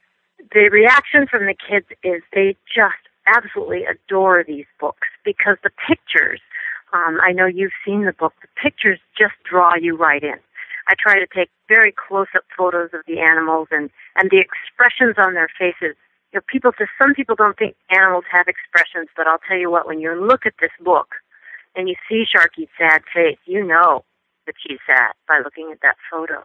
the 0.54 0.70
reaction 0.70 1.28
from 1.28 1.46
the 1.46 1.56
kids 1.56 1.88
is 2.04 2.22
they 2.34 2.56
just 2.74 3.02
absolutely 3.26 3.84
adore 3.86 4.44
these 4.44 4.66
books 4.80 5.08
because 5.26 5.58
the 5.64 5.72
pictures. 5.88 6.40
Um, 6.94 7.20
I 7.22 7.34
know 7.34 7.46
you've 7.46 7.76
seen 7.86 8.06
the 8.06 8.14
book. 8.14 8.34
The 8.42 8.48
pictures 8.62 9.00
just 9.18 9.34
draw 9.50 9.76
you 9.76 9.98
right 9.98 10.24
in. 10.24 10.40
I 10.88 10.94
try 10.98 11.20
to 11.20 11.28
take 11.28 11.50
very 11.68 11.92
close-up 11.92 12.44
photos 12.58 12.92
of 12.94 13.02
the 13.08 13.20
animals 13.20 13.68
and 13.72 13.90
and 14.16 14.30
the 14.30 14.40
expressions 14.40 15.16
on 15.18 15.34
their 15.34 15.50
faces. 15.60 15.98
You 16.34 16.40
know, 16.40 16.42
people 16.48 16.72
just 16.78 16.92
some 17.02 17.14
people 17.14 17.36
don't 17.36 17.58
think 17.58 17.76
animals 17.90 18.26
have 18.32 18.48
expressions, 18.48 19.08
but 19.16 19.28
I'll 19.28 19.42
tell 19.48 19.58
you 19.58 19.72
what, 19.72 19.88
when 19.88 20.00
you 20.00 20.14
look 20.14 20.46
at 20.46 20.54
this 20.60 20.72
book 20.84 21.16
and 21.76 21.88
you 21.88 21.96
see 22.10 22.26
Sharky's 22.26 22.70
sad 22.78 23.02
face, 23.14 23.38
you 23.46 23.66
know 23.66 24.04
that 24.46 24.56
she's 24.60 24.80
sad 24.86 25.14
by 25.28 25.42
looking 25.44 25.70
at 25.72 25.82
that 25.82 25.96
photo. 26.12 26.44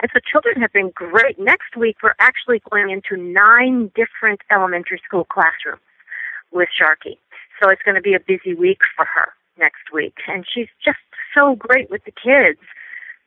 And 0.00 0.10
so 0.12 0.20
children 0.30 0.60
have 0.60 0.72
been 0.72 0.90
great. 0.94 1.38
Next 1.38 1.76
week 1.76 1.96
we're 2.02 2.18
actually 2.18 2.60
going 2.70 2.90
into 2.90 3.16
nine 3.16 3.90
different 3.94 4.40
elementary 4.50 5.00
school 5.04 5.24
classrooms 5.24 5.80
with 6.52 6.68
Sharky. 6.70 7.18
So 7.60 7.70
it's 7.70 7.82
going 7.82 7.94
to 7.94 8.02
be 8.02 8.14
a 8.14 8.20
busy 8.20 8.54
week 8.54 8.80
for 8.94 9.06
her 9.06 9.32
next 9.58 9.92
week. 9.92 10.14
And 10.28 10.44
she's 10.46 10.68
just 10.84 10.98
so 11.34 11.56
great 11.56 11.90
with 11.90 12.04
the 12.04 12.12
kids 12.12 12.60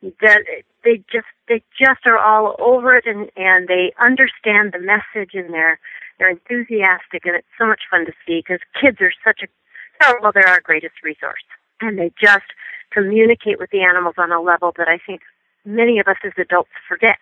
that 0.02 0.44
they 0.84 0.96
just 1.12 1.26
they 1.48 1.62
just 1.78 2.06
are 2.06 2.18
all 2.18 2.56
over 2.58 2.96
it 2.96 3.04
and 3.06 3.30
and 3.36 3.68
they 3.68 3.92
understand 4.00 4.72
the 4.72 4.78
message 4.78 5.34
and 5.34 5.52
they're 5.52 5.78
they're 6.18 6.30
enthusiastic 6.30 7.24
and 7.24 7.36
it's 7.36 7.46
so 7.58 7.66
much 7.66 7.82
fun 7.90 8.06
to 8.06 8.12
see 8.26 8.42
because 8.44 8.60
kids 8.80 8.98
are 9.00 9.12
such 9.24 9.42
a 9.42 9.48
well 10.22 10.32
they're 10.32 10.48
our 10.48 10.60
greatest 10.60 10.94
resource 11.02 11.44
and 11.80 11.98
they 11.98 12.10
just 12.20 12.46
communicate 12.90 13.58
with 13.58 13.70
the 13.70 13.82
animals 13.82 14.14
on 14.18 14.32
a 14.32 14.40
level 14.40 14.72
that 14.76 14.88
I 14.88 14.98
think 14.98 15.20
many 15.64 15.98
of 15.98 16.08
us 16.08 16.16
as 16.24 16.32
adults 16.38 16.70
forget 16.88 17.18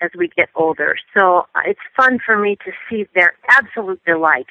as 0.00 0.10
we 0.16 0.28
get 0.28 0.48
older. 0.54 0.96
So 1.16 1.46
uh, 1.54 1.60
it's 1.66 1.80
fun 1.96 2.18
for 2.24 2.38
me 2.38 2.56
to 2.64 2.72
see 2.88 3.06
their 3.14 3.34
absolute 3.48 4.00
delight 4.04 4.46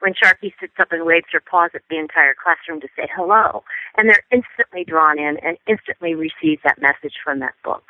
when 0.00 0.14
Sharky 0.14 0.52
sits 0.60 0.74
up 0.78 0.92
and 0.92 1.04
waves 1.04 1.26
her 1.32 1.40
paws 1.40 1.70
at 1.74 1.82
the 1.90 1.98
entire 1.98 2.34
classroom 2.34 2.80
to 2.80 2.88
say 2.96 3.08
hello. 3.14 3.64
And 3.96 4.08
they're 4.08 4.24
instantly 4.30 4.84
drawn 4.84 5.18
in 5.18 5.38
and 5.42 5.56
instantly 5.66 6.14
receive 6.14 6.60
that 6.64 6.80
message 6.80 7.14
from 7.24 7.40
that 7.40 7.54
book. 7.64 7.84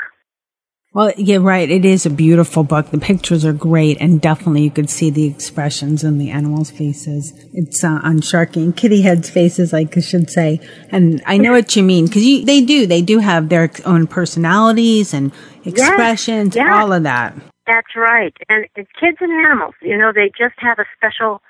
Well, 0.97 1.13
yeah, 1.19 1.37
right. 1.37 1.71
It 1.71 1.85
is 1.85 2.07
a 2.07 2.11
beautiful 2.11 2.65
book. 2.65 2.91
The 2.91 2.97
pictures 2.97 3.45
are 3.45 3.53
great, 3.53 3.99
and 4.01 4.19
definitely 4.19 4.63
you 4.63 4.71
could 4.71 4.89
see 4.89 5.11
the 5.11 5.27
expressions 5.27 6.03
in 6.03 6.17
the 6.17 6.31
animals' 6.31 6.71
faces. 6.71 7.35
It's 7.53 7.85
uh, 7.85 8.01
on 8.03 8.21
Sharky 8.21 8.63
and 8.63 8.75
Kitty 8.75 9.03
Head's 9.03 9.29
faces, 9.29 9.75
I 9.75 9.87
should 10.01 10.31
say. 10.31 10.59
And 10.91 11.23
I 11.27 11.37
know 11.37 11.53
what 11.53 11.77
you 11.77 11.83
mean 11.83 12.07
because 12.07 12.23
they 12.23 12.63
do. 12.63 12.87
They 12.87 13.03
do 13.03 13.19
have 13.19 13.51
their 13.51 13.71
own 13.85 14.07
personalities 14.07 15.13
and 15.13 15.33
expressions, 15.67 16.57
yes, 16.57 16.65
yes. 16.67 16.75
all 16.75 16.95
of 16.95 17.03
that. 17.03 17.35
That's 17.67 17.95
right. 17.95 18.35
And, 18.49 18.67
and 18.77 18.87
kids 18.99 19.19
and 19.21 19.33
animals, 19.45 19.75
you 19.83 19.99
know, 19.99 20.13
they 20.15 20.29
just 20.29 20.55
have 20.59 20.79
a 20.79 20.87
special, 20.97 21.43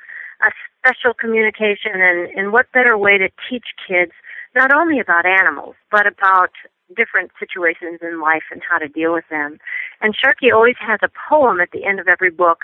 a 0.43 0.51
special 0.79 1.15
communication. 1.15 1.93
And, 1.95 2.29
and 2.37 2.53
what 2.53 2.73
better 2.73 2.97
way 2.97 3.19
to 3.19 3.29
teach 3.49 3.67
kids 3.87 4.13
not 4.55 4.73
only 4.73 4.99
about 5.01 5.27
animals, 5.27 5.75
but 5.91 6.07
about 6.07 6.51
different 6.97 7.31
situations 7.39 7.99
in 8.01 8.21
life 8.21 8.45
and 8.51 8.63
how 8.69 8.79
to 8.79 8.89
deal 8.89 9.13
with 9.13 9.25
them. 9.29 9.59
And 10.01 10.15
Sharky 10.15 10.53
always 10.53 10.77
has 10.81 11.01
a 11.03 11.11
poem 11.29 11.61
at 11.61 11.71
the 11.73 11.85
end 11.85 11.99
of 12.01 12.09
every 12.09 12.31
book 12.31 12.61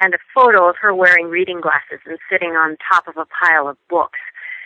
and 0.00 0.14
a 0.14 0.18
photo 0.34 0.68
of 0.68 0.76
her 0.80 0.94
wearing 0.94 1.28
reading 1.28 1.60
glasses 1.60 2.00
and 2.06 2.18
sitting 2.30 2.50
on 2.50 2.76
top 2.90 3.06
of 3.06 3.16
a 3.16 3.26
pile 3.26 3.68
of 3.68 3.76
books. 3.88 4.18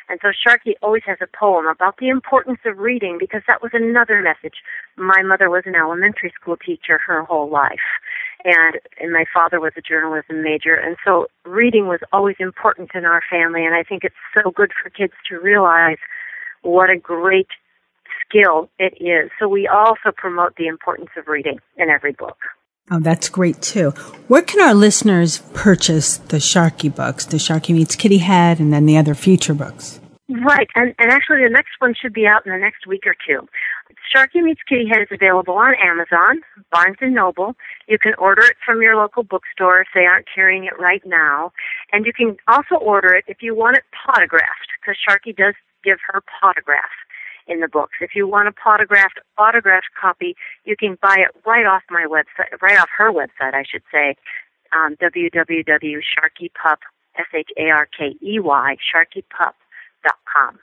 And 0.09 0.19
so 0.23 0.33
Sharkey 0.33 0.77
always 0.83 1.03
has 1.07 1.19
a 1.21 1.27
poem 1.27 1.67
about 1.67 1.97
the 1.99 2.09
importance 2.09 2.59
of 2.67 2.79
reading 2.79 3.17
because 3.19 3.43
that 3.47 3.63
was 3.63 3.71
another 3.73 4.21
message. 4.21 4.57
My 4.97 5.23
mother 5.23 5.49
was 5.49 5.63
an 5.67 5.75
elementary 5.75 6.33
school 6.39 6.57
teacher 6.57 6.99
her 7.07 7.23
whole 7.25 7.49
life. 7.49 8.01
And, 8.45 8.79
and 9.01 9.13
my 9.13 9.25
father 9.33 9.59
was 9.59 9.73
a 9.77 9.81
journalism 9.81 10.43
major. 10.43 10.75
And 10.75 10.97
so 11.05 11.27
reading 11.47 11.87
was 11.89 12.01
always 12.13 12.37
important 12.39 12.91
in 12.95 13.07
our 13.07 13.23
family. 13.31 13.65
And 13.65 13.75
I 13.75 13.83
think 13.83 14.05
it's 14.05 14.15
so 14.35 14.51
good 14.51 14.73
for 14.81 14.91
kids 14.91 15.15
to 15.31 15.41
realize 15.41 15.97
what 16.61 16.91
a 16.91 16.97
great 16.99 17.49
skill 18.27 18.69
it 18.79 18.95
is. 19.01 19.31
So 19.39 19.49
we 19.49 19.67
also 19.67 20.13
promote 20.15 20.57
the 20.57 20.67
importance 20.67 21.11
of 21.17 21.29
reading 21.29 21.59
in 21.77 21.89
every 21.89 22.13
book. 22.13 22.39
Oh, 22.91 23.01
that's 23.01 23.31
great 23.31 23.63
too. 23.63 23.91
Where 24.29 24.43
can 24.43 24.61
our 24.61 24.75
listeners 24.75 25.39
purchase 25.55 26.19
the 26.19 26.37
Sharky 26.37 26.95
books, 26.95 27.25
the 27.25 27.39
Sharky 27.39 27.75
Meets 27.75 27.97
Kitty 27.97 28.19
Head, 28.19 28.61
and 28.61 28.73
then 28.73 28.85
the 28.85 28.99
other 28.99 29.15
future 29.15 29.55
books? 29.55 30.01
Right, 30.29 30.69
and, 30.75 30.95
and 30.99 31.11
actually 31.11 31.43
the 31.45 31.51
next 31.51 31.73
one 31.79 31.95
should 31.95 32.13
be 32.13 32.27
out 32.27 32.45
in 32.45 32.53
the 32.53 32.59
next 32.59 32.87
week 32.87 33.05
or 33.07 33.15
two. 33.27 33.47
Sharky 34.15 34.43
Meets 34.43 34.61
Kitty 34.69 34.87
Head 34.87 35.01
is 35.01 35.09
available 35.11 35.55
on 35.55 35.75
Amazon, 35.83 36.43
Barnes 36.71 36.99
and 37.01 37.15
Noble. 37.15 37.57
You 37.89 37.99
can 37.99 38.13
order 38.19 38.43
it 38.43 38.57
from 38.65 38.83
your 38.83 38.97
local 38.97 39.23
bookstore 39.23 39.81
if 39.81 39.89
they 39.95 40.05
aren't 40.05 40.27
carrying 40.33 40.65
it 40.65 40.79
right 40.79 41.03
now. 41.07 41.53
And 41.93 42.05
you 42.05 42.13
can 42.13 42.37
also 42.49 42.77
order 42.77 43.15
it 43.15 43.25
if 43.29 43.39
you 43.41 43.55
want 43.55 43.77
it 43.79 43.85
pawtographed, 43.97 44.71
because 44.81 44.97
Sharky 45.09 45.35
does 45.35 45.55
give 45.83 45.99
her 46.07 46.23
pawtograph 46.43 46.93
in 47.47 47.61
the 47.61 47.69
books. 47.69 47.95
If 48.01 48.15
you 48.15 48.27
want 48.27 48.49
a 48.49 48.53
autographed 48.69 49.21
autographed 49.39 49.89
copy, 50.01 50.37
you 50.65 50.77
can 50.77 50.97
buy 51.01 51.17
it 51.19 51.29
right 51.47 51.67
off 51.67 51.83
my 51.91 52.07
website, 52.09 52.61
right 52.63 52.79
off 52.79 52.89
her 52.97 53.13
website, 53.13 53.55
I 53.55 53.65
should 53.71 53.83
say, 53.93 54.17
um, 54.73 54.97
www.sharkeypup, 54.97 56.79
S-H-A-R-K-E-Y, 57.17 58.77
sharkeypup.com. 58.95 60.59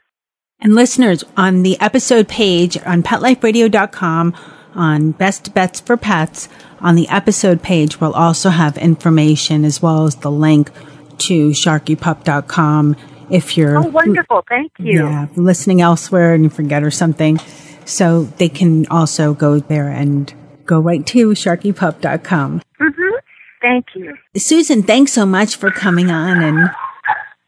And 0.60 0.76
listeners, 0.76 1.24
on 1.38 1.64
the 1.64 1.80
episode 1.80 2.28
page 2.28 2.78
on 2.86 3.02
PetLifeRadio.com, 3.04 4.36
on 4.76 5.12
Best 5.12 5.54
Bets 5.54 5.80
for 5.80 5.98
Pets, 5.98 6.50
on 6.80 6.96
the 6.96 7.10
episode 7.10 7.62
page, 7.62 8.00
we'll 8.00 8.14
also 8.14 8.50
have 8.50 8.78
information 8.78 9.66
as 9.66 9.82
well 9.82 10.06
as 10.06 10.16
the 10.18 10.32
link 10.32 10.72
to 11.20 11.50
SharkeyPup.com 11.50 12.96
if 13.32 13.58
you're 13.58 13.78
oh 13.78 13.88
wonderful. 13.88 14.44
Thank 14.48 14.72
you. 14.80 15.06
Yeah 15.06 15.28
listening 15.36 15.82
elsewhere 15.82 16.34
and 16.34 16.44
you 16.44 16.50
forget 16.50 16.84
or 16.84 16.92
something. 16.92 17.40
So 17.86 18.24
they 18.24 18.50
can 18.50 18.86
also 18.88 19.34
go 19.34 19.60
there 19.60 19.90
and 19.90 20.34
go 20.66 20.80
right 20.80 21.06
to 21.08 21.30
sharkeypup.com 21.30 22.62
mm-hmm. 22.80 23.16
thank 23.62 23.88
you. 23.96 24.16
Susan 24.38 24.84
thanks 24.84 25.12
so 25.12 25.26
much 25.26 25.56
for 25.56 25.72
coming 25.72 26.12
on 26.12 26.42
and 26.42 26.70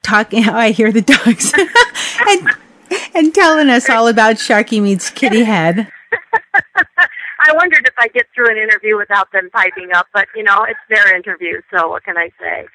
talking. 0.02 0.44
How 0.44 0.58
i 0.58 0.72
hear 0.72 0.92
the 0.92 1.02
dogs. 1.02 1.54
And 2.26 2.50
and 3.16 3.34
telling 3.34 3.70
us 3.70 3.90
all 3.90 4.08
about 4.08 4.36
sharky 4.36 4.82
meets 4.82 5.10
kitty 5.10 5.44
head 5.44 5.92
I 7.46 7.54
wondered 7.54 7.86
if 7.86 7.94
I 7.98 8.08
get 8.08 8.26
through 8.34 8.50
an 8.50 8.58
interview 8.58 8.98
without 8.98 9.32
them 9.32 9.50
piping 9.52 9.92
up, 9.94 10.08
but 10.14 10.28
you 10.36 10.44
know, 10.44 10.66
it's 10.68 10.80
their 10.90 11.16
interview, 11.16 11.62
so 11.74 11.90
what 11.90 12.04
can 12.04 12.16
I 12.18 12.30
say? 12.40 12.68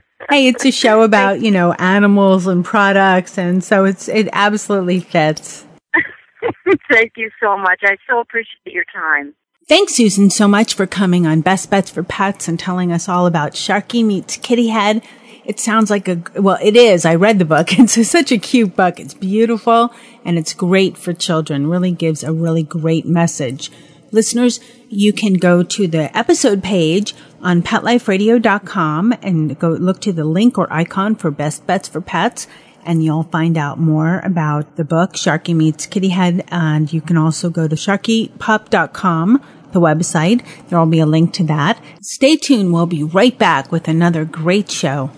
hey, 0.30 0.46
it's 0.46 0.64
a 0.64 0.70
show 0.70 1.02
about, 1.02 1.40
you 1.40 1.50
know, 1.50 1.72
animals 1.74 2.46
and 2.46 2.64
products 2.64 3.38
and 3.38 3.62
so 3.64 3.84
it's 3.84 4.08
it 4.08 4.28
absolutely 4.32 5.00
fits. 5.00 5.64
Thank 6.90 7.12
you 7.16 7.30
so 7.42 7.56
much. 7.56 7.80
I 7.84 7.96
so 8.08 8.20
appreciate 8.20 8.72
your 8.72 8.84
time. 8.94 9.34
Thanks, 9.68 9.94
Susan, 9.94 10.28
so 10.28 10.48
much 10.48 10.74
for 10.74 10.86
coming 10.86 11.26
on 11.26 11.40
Best 11.40 11.70
Bets 11.70 11.90
for 11.90 12.02
Pets 12.02 12.48
and 12.48 12.58
telling 12.58 12.90
us 12.90 13.08
all 13.08 13.26
about 13.26 13.52
Sharky 13.52 14.04
Meets 14.04 14.36
Kitty 14.38 14.68
Head 14.68 15.02
it 15.44 15.58
sounds 15.58 15.90
like 15.90 16.08
a, 16.08 16.22
well, 16.36 16.58
it 16.62 16.76
is. 16.76 17.04
I 17.04 17.14
read 17.14 17.38
the 17.38 17.44
book. 17.44 17.68
It's 17.78 18.08
such 18.08 18.32
a 18.32 18.38
cute 18.38 18.76
book. 18.76 19.00
It's 19.00 19.14
beautiful 19.14 19.92
and 20.24 20.38
it's 20.38 20.54
great 20.54 20.96
for 20.96 21.12
children. 21.12 21.66
Really 21.66 21.92
gives 21.92 22.22
a 22.22 22.32
really 22.32 22.62
great 22.62 23.06
message. 23.06 23.70
Listeners, 24.12 24.60
you 24.88 25.12
can 25.12 25.34
go 25.34 25.62
to 25.62 25.88
the 25.88 26.16
episode 26.16 26.62
page 26.62 27.14
on 27.40 27.62
petliferadio.com 27.62 29.14
and 29.22 29.58
go 29.58 29.70
look 29.70 30.00
to 30.02 30.12
the 30.12 30.24
link 30.24 30.58
or 30.58 30.72
icon 30.72 31.16
for 31.16 31.30
best 31.30 31.66
bets 31.66 31.88
for 31.88 32.00
pets 32.00 32.46
and 32.84 33.02
you'll 33.02 33.22
find 33.24 33.56
out 33.56 33.78
more 33.78 34.20
about 34.20 34.76
the 34.76 34.84
book 34.84 35.14
Sharky 35.14 35.54
Meets 35.54 35.86
Kitty 35.86 36.10
Head 36.10 36.44
and 36.48 36.92
you 36.92 37.00
can 37.00 37.16
also 37.16 37.48
go 37.48 37.66
to 37.68 37.76
sharkeypup.com 37.76 39.42
the 39.72 39.80
website. 39.80 40.44
There 40.68 40.78
will 40.78 40.86
be 40.86 41.00
a 41.00 41.06
link 41.06 41.32
to 41.34 41.44
that. 41.44 41.82
Stay 42.00 42.36
tuned. 42.36 42.72
We'll 42.72 42.86
be 42.86 43.04
right 43.04 43.36
back 43.38 43.72
with 43.72 43.88
another 43.88 44.24
great 44.24 44.70
show. 44.70 45.10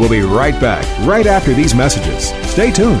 We'll 0.00 0.10
be 0.10 0.22
right 0.22 0.58
back, 0.60 0.84
right 1.06 1.26
after 1.26 1.54
these 1.54 1.74
messages. 1.74 2.32
Stay 2.50 2.72
tuned. 2.72 3.00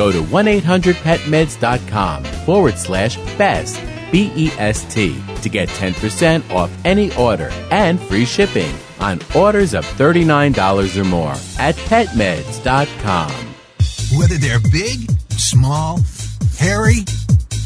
Go 0.00 0.10
to 0.10 0.22
1-800-PetMeds.com 0.22 2.24
forward 2.24 2.78
slash 2.78 3.18
best, 3.36 3.78
B-E-S-T, 4.10 5.22
to 5.42 5.48
get 5.50 5.68
10% 5.68 6.50
off 6.50 6.70
any 6.86 7.14
order 7.16 7.50
and 7.70 8.00
free 8.00 8.24
shipping 8.24 8.74
on 8.98 9.20
orders 9.36 9.74
of 9.74 9.84
$39 9.84 10.96
or 10.96 11.04
more 11.04 11.34
at 11.58 11.74
PetMeds.com. 11.74 13.30
Whether 14.16 14.38
they're 14.38 14.60
big, 14.72 15.10
small, 15.32 16.00
hairy, 16.58 17.04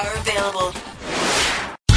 are 0.03 0.17
available. 0.17 1.40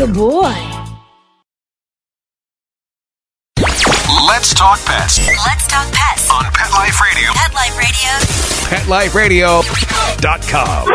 Good 0.00 0.14
boy. 0.14 0.54
Let's 4.26 4.54
talk 4.54 4.82
pets 4.86 5.18
Let's 5.18 5.66
talk 5.66 5.92
pets 5.92 6.30
on 6.30 6.44
Pet 6.54 6.72
Life 6.72 6.98
Radio. 7.02 7.30
Pet 7.34 7.52
Life 7.54 9.14
Radio. 9.14 9.60
PetLifeRadio.com. 9.60 10.86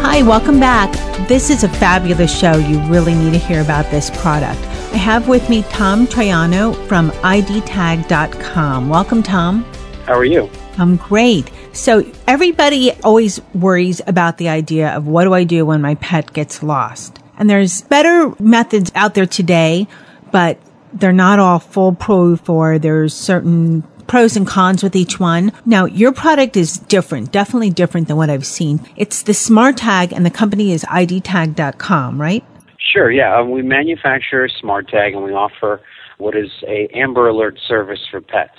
Hi, 0.00 0.22
welcome 0.22 0.58
back. 0.58 0.90
This 1.28 1.50
is 1.50 1.64
a 1.64 1.68
fabulous 1.68 2.34
show. 2.34 2.56
You 2.56 2.80
really 2.86 3.14
need 3.14 3.32
to 3.32 3.38
hear 3.38 3.60
about 3.60 3.90
this 3.90 4.08
product. 4.08 4.77
I 4.98 5.00
have 5.00 5.28
with 5.28 5.48
me 5.48 5.62
Tom 5.62 6.08
Triano 6.08 6.74
from 6.88 7.12
IDTag.com. 7.12 8.88
Welcome, 8.88 9.22
Tom. 9.22 9.62
How 10.06 10.14
are 10.14 10.24
you? 10.24 10.50
I'm 10.76 10.96
great. 10.96 11.52
So, 11.72 12.04
everybody 12.26 12.90
always 13.04 13.40
worries 13.54 14.00
about 14.08 14.38
the 14.38 14.48
idea 14.48 14.90
of 14.90 15.06
what 15.06 15.22
do 15.22 15.34
I 15.34 15.44
do 15.44 15.64
when 15.64 15.80
my 15.80 15.94
pet 15.94 16.32
gets 16.32 16.64
lost? 16.64 17.20
And 17.38 17.48
there's 17.48 17.82
better 17.82 18.34
methods 18.40 18.90
out 18.96 19.14
there 19.14 19.24
today, 19.24 19.86
but 20.32 20.58
they're 20.92 21.12
not 21.12 21.38
all 21.38 21.60
foolproof 21.60 22.50
or 22.50 22.80
there's 22.80 23.14
certain 23.14 23.84
pros 24.08 24.36
and 24.36 24.48
cons 24.48 24.82
with 24.82 24.96
each 24.96 25.20
one. 25.20 25.52
Now, 25.64 25.84
your 25.84 26.10
product 26.10 26.56
is 26.56 26.76
different, 26.76 27.30
definitely 27.30 27.70
different 27.70 28.08
than 28.08 28.16
what 28.16 28.30
I've 28.30 28.46
seen. 28.46 28.80
It's 28.96 29.22
the 29.22 29.34
Smart 29.34 29.76
Tag 29.76 30.12
and 30.12 30.26
the 30.26 30.30
company 30.30 30.72
is 30.72 30.82
idtag.com, 30.82 32.20
right? 32.20 32.44
Sure, 32.92 33.10
yeah. 33.10 33.38
Um, 33.38 33.50
we 33.50 33.62
manufacture 33.62 34.48
Smart 34.48 34.88
Tag 34.88 35.14
and 35.14 35.22
we 35.22 35.32
offer 35.32 35.80
what 36.18 36.36
is 36.36 36.50
a 36.66 36.88
Amber 36.94 37.28
Alert 37.28 37.58
service 37.66 38.00
for 38.10 38.20
pets. 38.20 38.58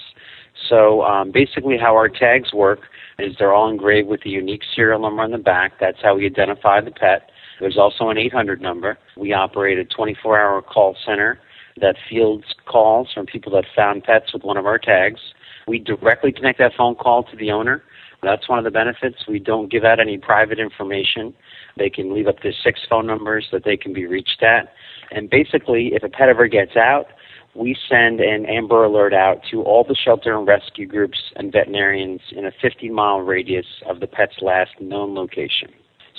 So 0.68 1.04
um, 1.04 1.32
basically, 1.32 1.78
how 1.78 1.96
our 1.96 2.10
tags 2.10 2.54
work 2.54 2.82
is 3.18 3.36
they're 3.40 3.54
all 3.54 3.70
engraved 3.70 4.08
with 4.08 4.26
a 4.26 4.30
unique 4.30 4.62
serial 4.76 5.02
number 5.02 5.24
on 5.24 5.32
the 5.32 5.38
back. 5.38 5.74
That's 5.80 5.98
how 6.02 6.16
we 6.16 6.26
identify 6.26 6.82
the 6.82 6.92
pet. 6.92 7.30
There's 7.60 7.78
also 7.78 8.10
an 8.10 8.18
800 8.18 8.62
number. 8.62 8.98
We 9.18 9.34
operate 9.34 9.80
a 9.80 9.84
24-hour 9.84 10.62
call 10.64 10.96
center 11.06 11.40
that 11.82 11.96
fields 12.10 12.46
calls 12.66 13.10
from 13.14 13.26
people 13.26 13.52
that 13.54 13.66
found 13.76 14.04
pets 14.04 14.34
with 14.34 14.44
one 14.44 14.58
of 14.58 14.66
our 14.66 14.78
tags. 14.78 15.20
We 15.68 15.80
directly 15.80 16.32
connect 16.32 16.60
that 16.60 16.74
phone 16.78 16.96
call 16.96 17.24
to 17.24 17.38
the 17.38 17.52
owner. 17.52 17.84
That's 18.22 18.50
one 18.50 18.58
of 18.58 18.66
the 18.66 18.72
benefits. 18.72 19.18
We 19.28 19.40
don't 19.40 19.72
give 19.72 19.84
out 19.86 20.00
any 20.00 20.18
private 20.18 20.60
information. 20.60 21.34
They 21.78 21.90
can 21.90 22.14
leave 22.14 22.28
up 22.28 22.40
to 22.40 22.52
six 22.52 22.82
phone 22.90 23.08
numbers 23.08 23.48
that 23.52 23.64
they 23.64 23.78
can 23.78 23.94
be 23.94 24.06
reached 24.06 24.44
at. 24.44 24.74
And 25.12 25.30
basically, 25.30 25.92
if 25.94 26.04
a 26.04 26.10
pet 26.10 26.30
ever 26.30 26.48
gets 26.48 26.76
out, 26.76 27.08
we 27.56 27.76
send 27.90 28.20
an 28.20 28.46
Amber 28.46 28.84
Alert 28.84 29.14
out 29.14 29.42
to 29.52 29.64
all 29.64 29.84
the 29.84 29.96
shelter 29.96 30.38
and 30.38 30.48
rescue 30.48 30.86
groups 30.86 31.20
and 31.36 31.52
veterinarians 31.52 32.22
in 32.32 32.46
a 32.46 32.52
50 32.62 32.90
mile 32.90 33.20
radius 33.20 33.66
of 33.88 34.00
the 34.00 34.08
pet's 34.08 34.42
last 34.42 34.72
known 34.80 35.16
location. 35.16 35.70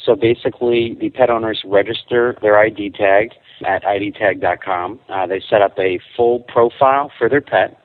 So 0.04 0.16
basically, 0.16 0.96
the 0.98 1.10
pet 1.10 1.30
owners 1.30 1.62
register 1.64 2.36
their 2.40 2.58
ID 2.58 2.90
tag 2.90 3.30
at 3.66 3.82
idtag.com. 3.84 5.00
Uh, 5.08 5.26
they 5.26 5.42
set 5.48 5.62
up 5.62 5.78
a 5.78 6.00
full 6.16 6.40
profile 6.40 7.12
for 7.18 7.28
their 7.28 7.42
pet 7.42 7.76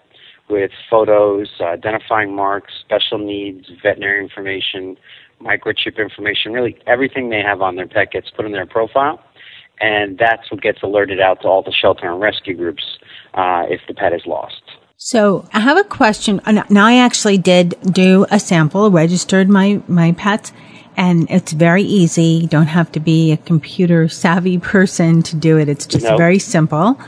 with 0.49 0.71
photos, 0.89 1.49
uh, 1.59 1.65
identifying 1.65 2.35
marks, 2.35 2.73
special 2.79 3.17
needs, 3.17 3.67
veterinary 3.81 4.23
information, 4.23 4.95
microchip 5.41 5.97
information, 5.97 6.53
really 6.53 6.77
everything 6.87 7.29
they 7.29 7.41
have 7.41 7.61
on 7.61 7.75
their 7.75 7.87
pet 7.87 8.11
gets 8.11 8.29
put 8.29 8.45
in 8.45 8.51
their 8.51 8.65
profile. 8.65 9.21
And 9.81 10.17
that's 10.17 10.49
what 10.49 10.61
gets 10.61 10.81
alerted 10.83 11.19
out 11.19 11.41
to 11.41 11.47
all 11.47 11.61
the 11.61 11.73
shelter 11.73 12.09
and 12.09 12.21
rescue 12.21 12.55
groups 12.55 12.83
uh, 13.33 13.63
if 13.67 13.81
the 13.87 13.93
pet 13.93 14.13
is 14.13 14.25
lost. 14.25 14.61
So 14.97 15.47
I 15.53 15.59
have 15.59 15.77
a 15.77 15.83
question. 15.83 16.39
Now 16.69 16.85
I 16.85 16.97
actually 16.97 17.37
did 17.37 17.75
do 17.81 18.25
a 18.31 18.39
sample, 18.39 18.89
registered 18.89 19.49
my, 19.49 19.81
my 19.87 20.13
pets, 20.13 20.53
and 20.95 21.29
it's 21.29 21.51
very 21.51 21.83
easy. 21.83 22.23
You 22.23 22.47
don't 22.47 22.67
have 22.67 22.91
to 22.93 23.01
be 23.01 23.33
a 23.33 23.37
computer 23.37 24.07
savvy 24.07 24.57
person 24.73 25.21
to 25.23 25.35
do 25.35 25.57
it. 25.57 25.67
It's 25.67 25.85
just 25.85 26.05
Nope. 26.05 26.17
very 26.17 26.39
simple. 26.39 26.99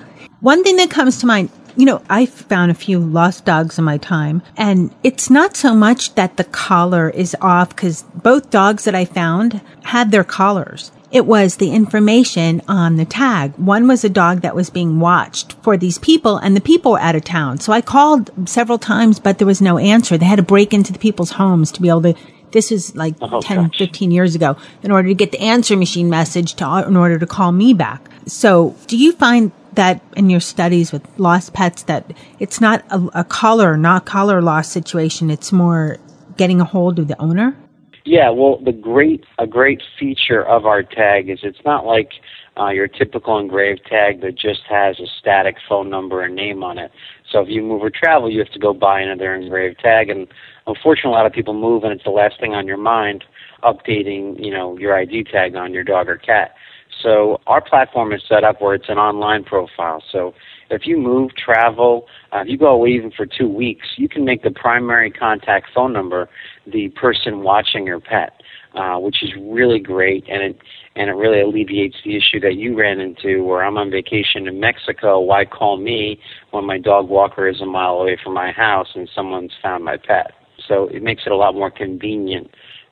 One 0.42 0.63
thing 0.63 0.76
that 0.76 0.92
comes 0.92 1.20
to 1.20 1.26
mind, 1.26 1.50
you 1.78 1.86
know, 1.86 2.02
I 2.10 2.26
found 2.26 2.72
a 2.72 2.74
few 2.74 3.00
lost 3.00 3.46
dogs 3.46 3.78
in 3.78 3.86
my 3.86 3.98
time 3.98 4.42
and 4.58 4.94
it's 5.04 5.30
not 5.30 5.56
so 5.56 5.76
much 5.76 6.16
that 6.16 6.36
the 6.36 6.44
collar 6.44 7.10
is 7.12 7.36
off 7.40 7.70
because 7.70 8.02
both 8.16 8.50
dogs 8.50 8.84
that 8.86 8.96
I 8.96 9.06
found 9.06 9.62
had 9.84 10.12
their 10.12 10.24
collars. 10.24 10.92
It 11.12 11.26
was 11.26 11.58
the 11.58 11.72
information 11.72 12.62
on 12.68 12.98
the 12.98 13.06
tag. 13.06 13.54
One 13.58 13.88
was 13.88 14.04
a 14.04 14.10
dog 14.10 14.42
that 14.42 14.56
was 14.56 14.72
being 14.72 15.00
watched 15.00 15.54
for 15.62 15.78
these 15.78 16.00
people 16.00 16.38
and 16.38 16.56
the 16.56 16.62
people 16.62 16.94
were 16.94 17.00
out 17.00 17.16
of 17.16 17.24
town. 17.24 17.60
So 17.60 17.72
I 17.72 17.82
called 17.82 18.32
several 18.50 18.80
times, 18.80 19.20
but 19.20 19.38
there 19.38 19.48
was 19.48 19.62
no 19.62 19.78
answer. 19.78 20.18
They 20.18 20.26
had 20.26 20.38
to 20.38 20.44
break 20.44 20.74
into 20.74 20.92
the 20.92 21.00
people's 21.00 21.32
homes 21.32 21.72
to 21.74 21.82
be 21.82 21.90
able 21.90 22.02
to 22.02 22.16
this 22.52 22.72
is 22.72 22.96
like 22.96 23.13
Oh, 23.22 23.42
10, 23.42 23.72
15 23.72 24.10
years 24.10 24.34
ago 24.34 24.56
in 24.82 24.90
order 24.90 25.10
to 25.10 25.13
get 25.13 25.32
the 25.32 25.40
answer 25.42 25.76
machine 25.76 26.10
message 26.10 26.56
to, 26.56 26.86
in 26.88 26.96
order 26.96 27.20
to 27.20 27.28
call 27.28 27.52
me 27.52 27.74
back. 27.74 28.10
So 28.26 28.76
do 28.88 28.98
you 28.98 29.12
find 29.12 29.52
that 29.78 30.04
in 30.16 30.30
your 30.30 30.42
studies 30.42 30.92
with 30.92 31.08
lost 31.18 31.54
pets 31.54 31.84
that 31.84 32.13
it's 32.40 32.60
not 32.60 32.86
a, 32.92 33.22
a 33.22 33.24
collar, 33.24 33.78
not 33.78 34.06
collar 34.06 34.42
loss 34.42 34.70
situation. 34.70 35.32
It's 35.32 35.52
more 35.52 35.98
getting 36.38 36.62
a 36.62 36.66
hold 36.66 37.00
of 37.00 37.08
the 37.08 37.20
owner? 37.22 37.58
Yeah, 38.06 38.30
well, 38.30 38.58
the 38.63 38.72
great 38.72 39.26
a 39.38 39.46
great 39.46 39.82
feature 40.00 40.46
of 40.46 40.66
our 40.66 40.82
tag 40.82 41.30
is 41.30 41.40
it's 41.44 41.63
not 41.66 41.86
like 41.86 42.12
uh, 42.58 42.70
your 42.70 42.88
typical 42.88 43.38
engraved 43.38 43.82
tag 43.86 44.22
that 44.22 44.36
just 44.36 44.62
has 44.70 45.00
a 45.00 45.08
static 45.20 45.58
phone 45.68 45.90
number 45.90 46.24
and 46.24 46.34
name 46.34 46.63
on 46.63 46.78
it. 46.78 46.92
So 47.30 47.42
if 47.42 47.50
you 47.50 47.62
move 47.62 47.84
or 47.84 47.90
travel, 47.90 48.32
you 48.32 48.40
have 48.40 48.52
to 48.52 48.60
go 48.60 48.74
buy 48.74 49.02
another 49.02 49.36
engraved 49.36 49.80
tag, 49.80 50.10
and 50.10 50.28
unfortunately, 50.66 51.12
a 51.12 51.16
lot 51.16 51.26
of 51.26 51.34
people 51.34 51.54
move, 51.54 51.84
and 51.84 51.92
it's 51.92 52.06
the 52.06 52.12
last 52.12 52.40
thing 52.40 52.54
on 52.54 52.66
your 52.66 52.78
mind, 52.78 53.26
updating 53.63 54.42
you 54.44 54.52
know 54.52 54.78
your 54.78 54.98
ID 54.98 55.26
tag 55.26 55.56
on 55.56 55.74
your 55.74 55.84
dog 55.84 56.08
or 56.08 56.18
cat. 56.18 56.56
So 57.04 57.40
our 57.48 57.62
platform 57.62 58.12
is 58.12 58.22
set 58.28 58.44
up 58.44 58.62
where 58.62 58.76
it's 58.76 58.90
an 58.90 58.98
online 58.98 59.44
profile. 59.44 60.04
So 60.12 60.34
if 60.70 60.86
you 60.86 60.98
move, 60.98 61.32
travel, 61.36 62.08
uh, 62.34 62.40
if 62.40 62.48
you 62.48 62.58
go 62.58 62.68
away 62.68 62.90
even 62.90 63.12
for 63.12 63.26
two 63.26 63.48
weeks, 63.48 63.88
you 63.98 64.10
can 64.10 64.26
make 64.26 64.44
the 64.44 64.52
primary 64.52 65.12
contact 65.12 65.68
phone 65.74 65.94
number 65.94 66.30
the 66.66 66.90
person 66.90 67.44
watching 67.44 67.86
your 67.86 68.00
pet, 68.00 68.42
uh, 68.76 68.98
which 68.98 69.24
is 69.24 69.32
really 69.40 69.80
great, 69.80 70.26
and 70.28 70.42
it 70.42 70.60
and 70.96 71.10
it 71.10 71.14
really 71.14 71.42
alleviates 71.42 71.98
the 72.04 72.18
issue 72.18 72.40
that 72.40 72.56
you 72.56 72.76
ran 72.76 73.00
into 73.00 73.44
where 73.44 73.64
I'm 73.64 73.78
on 73.78 73.92
vacation 73.92 74.48
in 74.48 74.60
Mexico. 74.60 75.20
Why 75.20 75.46
call 75.46 75.78
me 75.78 76.20
when 76.50 76.66
my 76.66 76.80
dog 76.80 77.08
walker 77.08 77.48
is 77.48 77.62
a 77.62 77.68
mile 77.68 77.98
away 77.98 78.18
from 78.22 78.34
my 78.34 78.52
house 78.52 78.88
and 78.96 79.08
someone's 79.14 79.52
found 79.62 79.86
my 79.86 79.98
pet? 79.98 80.32
So 80.68 80.88
it 80.88 81.04
makes 81.04 81.24
it 81.28 81.32
a 81.32 81.36
lot 81.36 81.54
more 81.54 81.70
convenient 81.70 82.50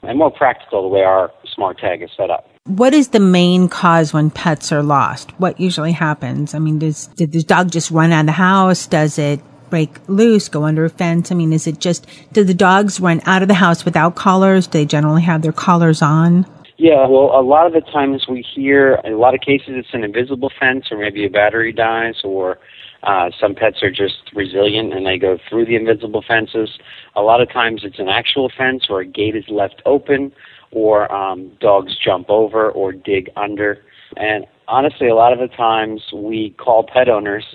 and 0.07 0.17
more 0.17 0.31
practical 0.31 0.81
the 0.81 0.87
way 0.87 1.01
our 1.01 1.31
smart 1.53 1.79
tag 1.79 2.01
is 2.01 2.09
set 2.15 2.29
up. 2.29 2.47
What 2.65 2.93
is 2.93 3.09
the 3.09 3.19
main 3.19 3.69
cause 3.69 4.13
when 4.13 4.31
pets 4.31 4.71
are 4.71 4.81
lost? 4.81 5.31
What 5.39 5.59
usually 5.59 5.91
happens? 5.91 6.55
I 6.55 6.59
mean, 6.59 6.79
does 6.79 7.07
did 7.07 7.31
the 7.31 7.43
dog 7.43 7.71
just 7.71 7.91
run 7.91 8.11
out 8.11 8.21
of 8.21 8.25
the 8.25 8.31
house? 8.31 8.87
Does 8.87 9.19
it 9.19 9.39
break 9.69 9.89
loose, 10.07 10.49
go 10.49 10.63
under 10.63 10.85
a 10.85 10.89
fence? 10.89 11.31
I 11.31 11.35
mean, 11.35 11.53
is 11.53 11.67
it 11.67 11.79
just 11.79 12.07
do 12.33 12.43
the 12.43 12.53
dogs 12.53 12.99
run 12.99 13.21
out 13.25 13.41
of 13.41 13.47
the 13.47 13.53
house 13.53 13.85
without 13.85 14.15
collars? 14.15 14.67
Do 14.67 14.79
they 14.79 14.85
generally 14.85 15.21
have 15.21 15.41
their 15.41 15.51
collars 15.51 16.01
on? 16.01 16.45
Yeah, 16.77 17.07
well, 17.07 17.39
a 17.39 17.41
lot 17.41 17.67
of 17.67 17.73
the 17.73 17.81
times 17.91 18.25
we 18.27 18.45
hear, 18.55 18.99
in 19.05 19.13
a 19.13 19.17
lot 19.17 19.33
of 19.33 19.39
cases, 19.41 19.69
it's 19.69 19.93
an 19.93 20.03
invisible 20.03 20.51
fence, 20.59 20.85
or 20.91 20.97
maybe 20.97 21.25
a 21.25 21.29
battery 21.29 21.71
dies, 21.71 22.15
or 22.23 22.57
uh, 23.05 23.29
some 23.39 23.53
pets 23.55 23.83
are 23.83 23.91
just 23.91 24.31
resilient 24.33 24.93
and 24.93 25.05
they 25.05 25.17
go 25.17 25.37
through 25.49 25.65
the 25.65 25.75
invisible 25.75 26.23
fences. 26.27 26.79
A 27.15 27.21
lot 27.21 27.41
of 27.41 27.51
times 27.51 27.81
it's 27.83 27.99
an 27.99 28.09
actual 28.09 28.51
fence, 28.55 28.85
or 28.89 29.01
a 29.01 29.05
gate 29.05 29.35
is 29.35 29.45
left 29.47 29.81
open, 29.85 30.31
or 30.71 31.11
um, 31.13 31.51
dogs 31.59 31.97
jump 32.03 32.29
over 32.29 32.69
or 32.69 32.91
dig 32.91 33.29
under. 33.35 33.81
And 34.17 34.45
honestly, 34.67 35.07
a 35.07 35.15
lot 35.15 35.33
of 35.33 35.39
the 35.39 35.55
times 35.55 36.01
we 36.13 36.55
call 36.57 36.83
pet 36.83 37.09
owners 37.09 37.45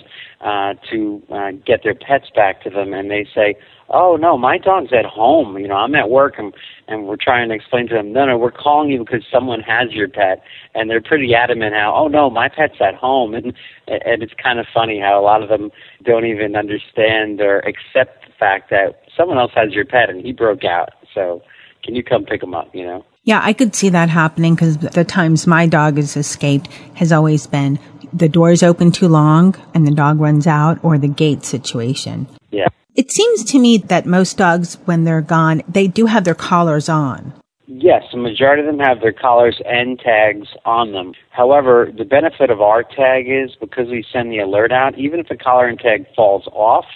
uh, 0.41 0.75
to 0.91 1.23
uh, 1.33 1.51
get 1.67 1.83
their 1.83 1.95
pets 1.95 2.27
back 2.35 2.63
to 2.63 2.71
them, 2.71 2.93
and 2.95 3.11
they 3.11 3.27
say, 3.35 3.57
"Oh 3.91 4.17
no, 4.17 4.39
my 4.39 4.59
dog's 4.59 4.93
at 4.93 5.05
home. 5.05 5.59
You 5.59 5.69
know, 5.69 5.77
I'm 5.77 5.95
at 5.95 6.11
work, 6.11 6.35
and 6.39 6.55
and 6.89 7.07
we're 7.07 7.17
trying 7.17 7.49
to 7.49 7.55
explain 7.55 7.89
to 7.89 7.95
them, 7.95 8.13
no, 8.13 8.27
no, 8.27 8.37
we're 8.37 8.51
calling 8.51 8.91
you 8.91 8.99
because 8.99 9.25
someone 9.33 9.61
has 9.61 9.93
your 9.93 10.09
pet, 10.09 10.43
and 10.75 10.91
they're 10.91 11.01
pretty 11.01 11.35
adamant 11.35 11.75
how, 11.75 11.95
oh 11.97 12.09
no, 12.09 12.29
my 12.31 12.49
pet's 12.49 12.81
at 12.81 12.95
home, 12.95 13.35
and 13.35 13.47
and 13.89 14.23
it's 14.23 14.35
kind 14.43 14.59
of 14.59 14.67
funny 14.73 15.01
how 15.01 15.21
a 15.21 15.23
lot 15.23 15.43
of 15.43 15.49
them 15.49 15.71
don't 16.05 16.27
even 16.27 16.57
understand 16.57 17.41
or 17.41 17.61
accept 17.61 18.27
the 18.27 18.33
fact 18.39 18.71
that 18.71 19.03
someone 19.17 19.39
else 19.39 19.53
has 19.55 19.73
your 19.73 19.85
pet 19.85 20.11
and 20.11 20.25
he 20.25 20.33
broke 20.33 20.65
out, 20.65 20.91
so 21.15 21.43
can 21.85 21.95
you 21.95 22.03
come 22.03 22.25
pick 22.25 22.43
him 22.43 22.55
up? 22.55 22.75
You 22.75 22.85
know. 22.85 23.05
Yeah, 23.25 23.41
I 23.43 23.53
could 23.53 23.75
see 23.75 23.91
that 23.91 24.09
happening 24.09 24.55
because 24.55 24.79
the 24.79 25.05
times 25.05 25.47
my 25.47 25.67
dog 25.67 25.97
has 25.97 26.17
escaped 26.17 26.69
has 26.95 27.13
always 27.13 27.47
been 27.47 27.79
the 28.13 28.29
door's 28.29 28.63
open 28.63 28.91
too 28.91 29.09
long 29.09 29.55
and 29.75 29.87
the 29.87 29.95
dog 29.95 30.21
runs 30.21 30.47
out 30.47 30.83
or 30.83 30.99
the 30.99 31.09
gate 31.09 31.45
situation. 31.45 32.27
Yeah. 32.51 32.69
It 32.97 33.13
seems 33.13 33.45
to 33.45 33.59
me 33.59 33.79
that 33.79 34.05
most 34.05 34.37
dogs, 34.37 34.75
when 34.85 35.05
they're 35.05 35.21
gone, 35.21 35.63
they 35.69 35.87
do 35.87 36.07
have 36.07 36.25
their 36.25 36.35
collars 36.35 36.89
on. 36.89 37.33
Yes, 37.67 38.03
the 38.11 38.19
majority 38.19 38.63
of 38.63 38.67
them 38.67 38.85
have 38.85 39.01
their 39.01 39.13
collars 39.13 39.61
and 39.65 39.99
tags 39.99 40.49
on 40.65 40.93
them. 40.93 41.13
However, 41.31 41.91
the 41.97 42.05
benefit 42.05 42.51
of 42.51 42.61
our 42.61 42.83
tag 42.83 43.27
is 43.29 43.55
because 43.61 43.89
we 43.89 44.05
send 44.13 44.33
the 44.33 44.39
alert 44.39 44.73
out, 44.73 44.99
even 44.99 45.21
if 45.21 45.29
the 45.29 45.37
collar 45.37 45.69
and 45.69 45.79
tag 45.79 46.05
falls 46.17 46.49
off, 46.49 46.87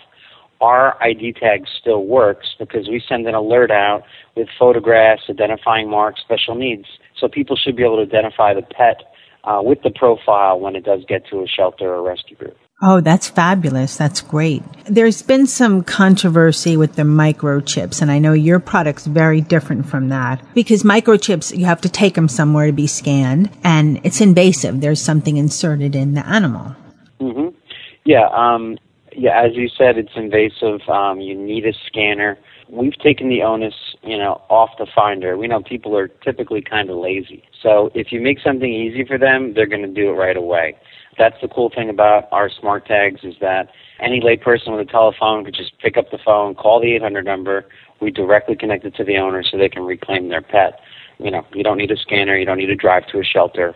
our 0.60 1.00
ID 1.02 1.34
tag 1.34 1.66
still 1.80 2.04
works 2.04 2.56
because 2.58 2.88
we 2.88 3.00
send 3.08 3.26
an 3.28 3.34
alert 3.34 3.70
out 3.70 4.02
with 4.36 4.48
photographs, 4.58 5.22
identifying 5.30 5.88
marks, 5.88 6.20
special 6.22 6.56
needs. 6.56 6.86
So 7.16 7.28
people 7.28 7.56
should 7.56 7.76
be 7.76 7.84
able 7.84 7.96
to 7.96 8.02
identify 8.02 8.52
the 8.52 8.62
pet 8.62 9.02
uh, 9.44 9.60
with 9.62 9.82
the 9.82 9.90
profile 9.90 10.58
when 10.58 10.74
it 10.74 10.84
does 10.84 11.04
get 11.08 11.26
to 11.28 11.42
a 11.42 11.46
shelter 11.46 11.94
or 11.94 12.02
rescue 12.02 12.36
group. 12.36 12.56
Oh, 12.82 13.00
that's 13.00 13.28
fabulous. 13.28 13.96
That's 13.96 14.20
great. 14.20 14.62
There's 14.84 15.22
been 15.22 15.46
some 15.46 15.82
controversy 15.82 16.76
with 16.76 16.96
the 16.96 17.02
microchips, 17.02 18.02
and 18.02 18.10
I 18.10 18.18
know 18.18 18.32
your 18.32 18.58
product's 18.58 19.06
very 19.06 19.40
different 19.40 19.86
from 19.86 20.08
that 20.08 20.44
because 20.54 20.82
microchips, 20.82 21.56
you 21.56 21.64
have 21.66 21.80
to 21.82 21.88
take 21.88 22.14
them 22.14 22.28
somewhere 22.28 22.66
to 22.66 22.72
be 22.72 22.86
scanned, 22.86 23.50
and 23.62 24.00
it's 24.04 24.20
invasive. 24.20 24.80
There's 24.80 25.00
something 25.00 25.36
inserted 25.36 25.94
in 25.94 26.14
the 26.14 26.26
animal. 26.26 26.74
Mm-hmm. 27.20 27.56
Yeah, 28.04 28.28
um, 28.32 28.76
yeah. 29.16 29.40
As 29.40 29.54
you 29.54 29.68
said, 29.68 29.96
it's 29.96 30.12
invasive. 30.16 30.86
Um, 30.88 31.20
you 31.20 31.34
need 31.34 31.64
a 31.64 31.72
scanner. 31.86 32.38
We've 32.68 32.98
taken 32.98 33.28
the 33.28 33.42
onus, 33.42 33.74
you 34.02 34.18
know, 34.18 34.42
off 34.50 34.70
the 34.78 34.86
finder. 34.94 35.38
We 35.38 35.46
know 35.46 35.62
people 35.62 35.96
are 35.96 36.08
typically 36.08 36.60
kind 36.60 36.90
of 36.90 36.96
lazy, 36.96 37.44
so 37.64 37.90
if 37.94 38.12
you 38.12 38.20
make 38.20 38.38
something 38.44 38.72
easy 38.72 39.04
for 39.04 39.18
them, 39.18 39.54
they're 39.54 39.66
going 39.66 39.82
to 39.82 39.88
do 39.88 40.10
it 40.10 40.12
right 40.12 40.36
away. 40.36 40.76
That's 41.18 41.36
the 41.40 41.48
cool 41.48 41.70
thing 41.74 41.88
about 41.88 42.28
our 42.30 42.50
smart 42.50 42.86
tags 42.86 43.20
is 43.24 43.34
that 43.40 43.70
any 44.00 44.20
layperson 44.20 44.76
with 44.76 44.86
a 44.86 44.90
telephone 44.90 45.44
could 45.44 45.54
just 45.54 45.78
pick 45.78 45.96
up 45.96 46.10
the 46.10 46.18
phone, 46.24 46.54
call 46.54 46.80
the 46.80 46.94
800 46.94 47.24
number. 47.24 47.64
We 48.00 48.10
directly 48.10 48.54
connect 48.54 48.84
it 48.84 48.94
to 48.96 49.04
the 49.04 49.16
owner 49.16 49.42
so 49.42 49.56
they 49.56 49.68
can 49.68 49.84
reclaim 49.84 50.28
their 50.28 50.42
pet. 50.42 50.80
You 51.18 51.30
know, 51.30 51.46
you 51.54 51.62
don't 51.62 51.78
need 51.78 51.90
a 51.90 51.96
scanner, 51.96 52.36
you 52.36 52.44
don't 52.44 52.58
need 52.58 52.66
to 52.66 52.76
drive 52.76 53.06
to 53.12 53.20
a 53.20 53.24
shelter. 53.24 53.74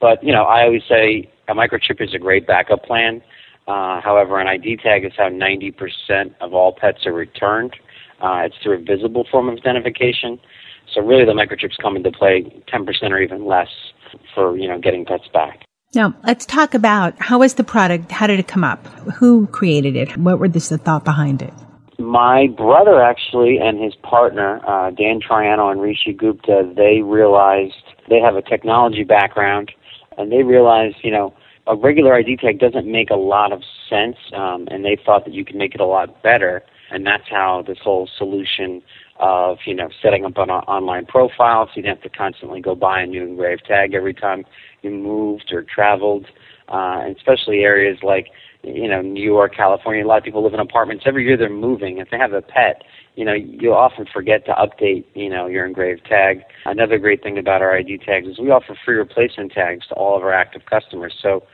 But 0.00 0.22
you 0.22 0.32
know, 0.32 0.44
I 0.44 0.64
always 0.64 0.82
say 0.88 1.30
a 1.48 1.54
microchip 1.54 2.00
is 2.00 2.14
a 2.14 2.18
great 2.18 2.46
backup 2.46 2.84
plan. 2.84 3.22
Uh, 3.66 4.00
however, 4.00 4.40
an 4.40 4.48
ID 4.48 4.78
tag 4.82 5.04
is 5.04 5.12
how 5.16 5.28
90% 5.28 6.34
of 6.40 6.52
all 6.52 6.72
pets 6.72 7.06
are 7.06 7.12
returned. 7.12 7.74
Uh, 8.20 8.42
it's 8.44 8.56
through 8.62 8.78
a 8.78 8.82
visible 8.82 9.26
form 9.30 9.48
of 9.48 9.56
identification. 9.58 10.40
So 10.94 11.00
really, 11.00 11.24
the 11.24 11.32
microchips 11.32 11.76
come 11.80 11.96
into 11.96 12.10
play 12.10 12.44
10% 12.72 13.10
or 13.10 13.20
even 13.20 13.46
less 13.46 13.68
for 14.34 14.56
you 14.56 14.68
know 14.68 14.78
getting 14.78 15.04
pets 15.04 15.28
back. 15.32 15.64
Now, 15.94 16.14
let's 16.24 16.46
talk 16.46 16.74
about 16.74 17.14
how 17.18 17.40
was 17.40 17.54
the 17.54 17.64
product? 17.64 18.12
How 18.12 18.28
did 18.28 18.38
it 18.38 18.46
come 18.46 18.62
up? 18.62 18.86
Who 19.18 19.48
created 19.48 19.96
it? 19.96 20.16
What 20.16 20.38
were 20.38 20.48
this 20.48 20.68
the 20.68 20.78
thought 20.78 21.04
behind 21.04 21.42
it? 21.42 21.52
My 21.98 22.46
brother 22.46 23.02
actually 23.02 23.58
and 23.58 23.82
his 23.82 23.94
partner, 23.96 24.60
uh, 24.66 24.90
Dan 24.90 25.20
Triano 25.20 25.70
and 25.70 25.82
Rishi 25.82 26.12
Gupta, 26.12 26.72
they 26.76 27.02
realized 27.02 27.74
they 28.08 28.20
have 28.20 28.36
a 28.36 28.42
technology 28.42 29.04
background, 29.04 29.72
and 30.16 30.30
they 30.30 30.42
realized, 30.42 30.96
you 31.02 31.10
know, 31.10 31.34
a 31.66 31.76
regular 31.76 32.14
ID 32.14 32.36
tag 32.36 32.58
doesn't 32.58 32.90
make 32.90 33.10
a 33.10 33.16
lot 33.16 33.52
of 33.52 33.62
sense, 33.88 34.16
um, 34.32 34.66
and 34.70 34.84
they 34.84 34.96
thought 35.04 35.24
that 35.24 35.34
you 35.34 35.44
could 35.44 35.56
make 35.56 35.74
it 35.74 35.80
a 35.80 35.86
lot 35.86 36.22
better, 36.22 36.62
and 36.90 37.06
that's 37.06 37.28
how 37.28 37.62
this 37.66 37.78
whole 37.82 38.08
solution 38.16 38.80
of 39.20 39.58
you 39.66 39.74
know 39.74 39.88
setting 40.02 40.24
up 40.24 40.36
an 40.38 40.50
online 40.50 41.06
profile 41.06 41.66
so 41.66 41.72
you 41.76 41.82
don't 41.82 41.96
have 41.96 42.10
to 42.10 42.16
constantly 42.16 42.60
go 42.60 42.74
buy 42.74 43.02
a 43.02 43.06
new 43.06 43.22
engraved 43.22 43.64
tag 43.66 43.94
every 43.94 44.14
time 44.14 44.44
you 44.82 44.90
moved 44.90 45.52
or 45.52 45.62
traveled, 45.62 46.26
uh, 46.68 47.00
and 47.04 47.16
especially 47.16 47.60
areas 47.60 47.98
like 48.02 48.28
you 48.62 48.88
know 48.88 49.02
New 49.02 49.22
York, 49.22 49.54
California. 49.54 50.04
A 50.04 50.06
lot 50.06 50.18
of 50.18 50.24
people 50.24 50.42
live 50.42 50.54
in 50.54 50.60
apartments. 50.60 51.04
Every 51.06 51.24
year 51.24 51.36
they're 51.36 51.50
moving. 51.50 51.98
If 51.98 52.10
they 52.10 52.18
have 52.18 52.32
a 52.32 52.42
pet, 52.42 52.82
you 53.14 53.24
know 53.24 53.34
you'll 53.34 53.74
often 53.74 54.06
forget 54.12 54.46
to 54.46 54.52
update 54.52 55.04
you 55.14 55.28
know 55.28 55.46
your 55.46 55.66
engraved 55.66 56.06
tag. 56.06 56.40
Another 56.64 56.98
great 56.98 57.22
thing 57.22 57.38
about 57.38 57.62
our 57.62 57.76
ID 57.76 57.98
tags 57.98 58.26
is 58.26 58.38
we 58.38 58.50
offer 58.50 58.76
free 58.84 58.96
replacement 58.96 59.52
tags 59.52 59.86
to 59.88 59.94
all 59.94 60.16
of 60.16 60.22
our 60.22 60.32
active 60.32 60.62
customers. 60.68 61.14
So 61.22 61.44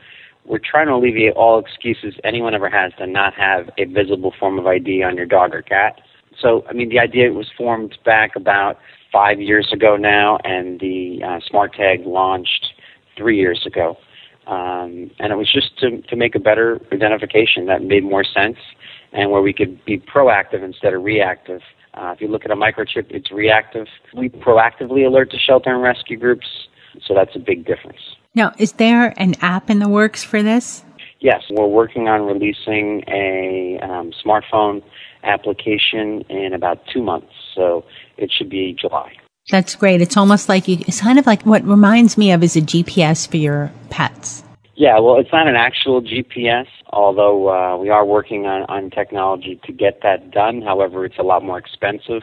we're 0.45 0.59
trying 0.59 0.87
to 0.87 0.93
alleviate 0.93 1.33
all 1.33 1.59
excuses 1.59 2.13
anyone 2.23 2.55
ever 2.55 2.69
has 2.69 2.93
to 2.97 3.05
not 3.05 3.33
have 3.33 3.69
a 3.77 3.83
visible 3.83 4.33
form 4.39 4.57
of 4.57 4.65
ID 4.65 5.03
on 5.03 5.17
your 5.17 5.25
dog 5.25 5.53
or 5.53 5.61
cat. 5.61 5.99
So, 6.41 6.63
I 6.69 6.73
mean, 6.73 6.89
the 6.89 6.99
idea 6.99 7.31
was 7.31 7.47
formed 7.57 7.97
back 8.05 8.35
about 8.35 8.77
five 9.11 9.41
years 9.41 9.71
ago 9.73 9.97
now, 9.97 10.37
and 10.43 10.79
the 10.79 11.21
uh, 11.23 11.39
Smart 11.47 11.73
Tag 11.73 12.05
launched 12.05 12.73
three 13.15 13.37
years 13.37 13.65
ago. 13.65 13.97
Um, 14.45 15.11
and 15.19 15.33
it 15.33 15.35
was 15.35 15.51
just 15.51 15.77
to, 15.79 16.01
to 16.03 16.15
make 16.15 16.35
a 16.35 16.39
better 16.39 16.79
identification 16.93 17.65
that 17.65 17.83
made 17.83 18.03
more 18.03 18.23
sense 18.23 18.57
and 19.11 19.31
where 19.31 19.41
we 19.41 19.53
could 19.53 19.83
be 19.85 19.99
proactive 19.99 20.63
instead 20.63 20.93
of 20.93 21.03
reactive. 21.03 21.61
Uh, 21.93 22.11
if 22.15 22.21
you 22.21 22.27
look 22.27 22.45
at 22.45 22.51
a 22.51 22.55
microchip, 22.55 23.07
it's 23.09 23.31
reactive. 23.31 23.87
We 24.13 24.29
proactively 24.29 25.05
alert 25.05 25.31
the 25.31 25.39
shelter 25.39 25.73
and 25.73 25.81
rescue 25.81 26.17
groups, 26.17 26.47
so 27.05 27.13
that's 27.13 27.35
a 27.35 27.39
big 27.39 27.65
difference. 27.65 27.99
Now, 28.35 28.53
is 28.57 28.73
there 28.73 29.13
an 29.17 29.35
app 29.41 29.69
in 29.69 29.79
the 29.79 29.89
works 29.89 30.23
for 30.23 30.43
this? 30.43 30.83
Yes, 31.19 31.43
we're 31.49 31.65
working 31.67 32.07
on 32.07 32.21
releasing 32.21 33.03
a 33.07 33.79
um, 33.81 34.11
smartphone 34.23 34.83
application 35.27 36.21
in 36.29 36.53
about 36.53 36.79
two 36.91 37.01
months, 37.03 37.31
so 37.53 37.85
it 38.17 38.31
should 38.35 38.49
be 38.49 38.75
July. 38.79 39.11
That's 39.49 39.75
great. 39.75 40.01
It's 40.01 40.17
almost 40.17 40.49
like 40.49 40.67
you, 40.67 40.77
it's 40.87 41.01
kind 41.01 41.19
of 41.19 41.25
like 41.25 41.43
what 41.43 41.63
reminds 41.63 42.17
me 42.17 42.31
of 42.31 42.43
is 42.43 42.55
a 42.55 42.61
GPS 42.61 43.29
for 43.29 43.37
your 43.37 43.71
pets. 43.89 44.43
Yeah, 44.75 44.99
well, 44.99 45.17
it's 45.17 45.31
not 45.31 45.47
an 45.47 45.55
actual 45.55 46.01
GPS, 46.01 46.67
although 46.91 47.49
uh, 47.49 47.77
we 47.77 47.89
are 47.89 48.05
working 48.05 48.45
on, 48.45 48.63
on 48.63 48.91
technology 48.91 49.59
to 49.65 49.71
get 49.71 50.01
that 50.03 50.31
done. 50.31 50.61
However, 50.61 51.05
it's 51.05 51.17
a 51.17 51.23
lot 51.23 51.43
more 51.43 51.57
expensive. 51.57 52.21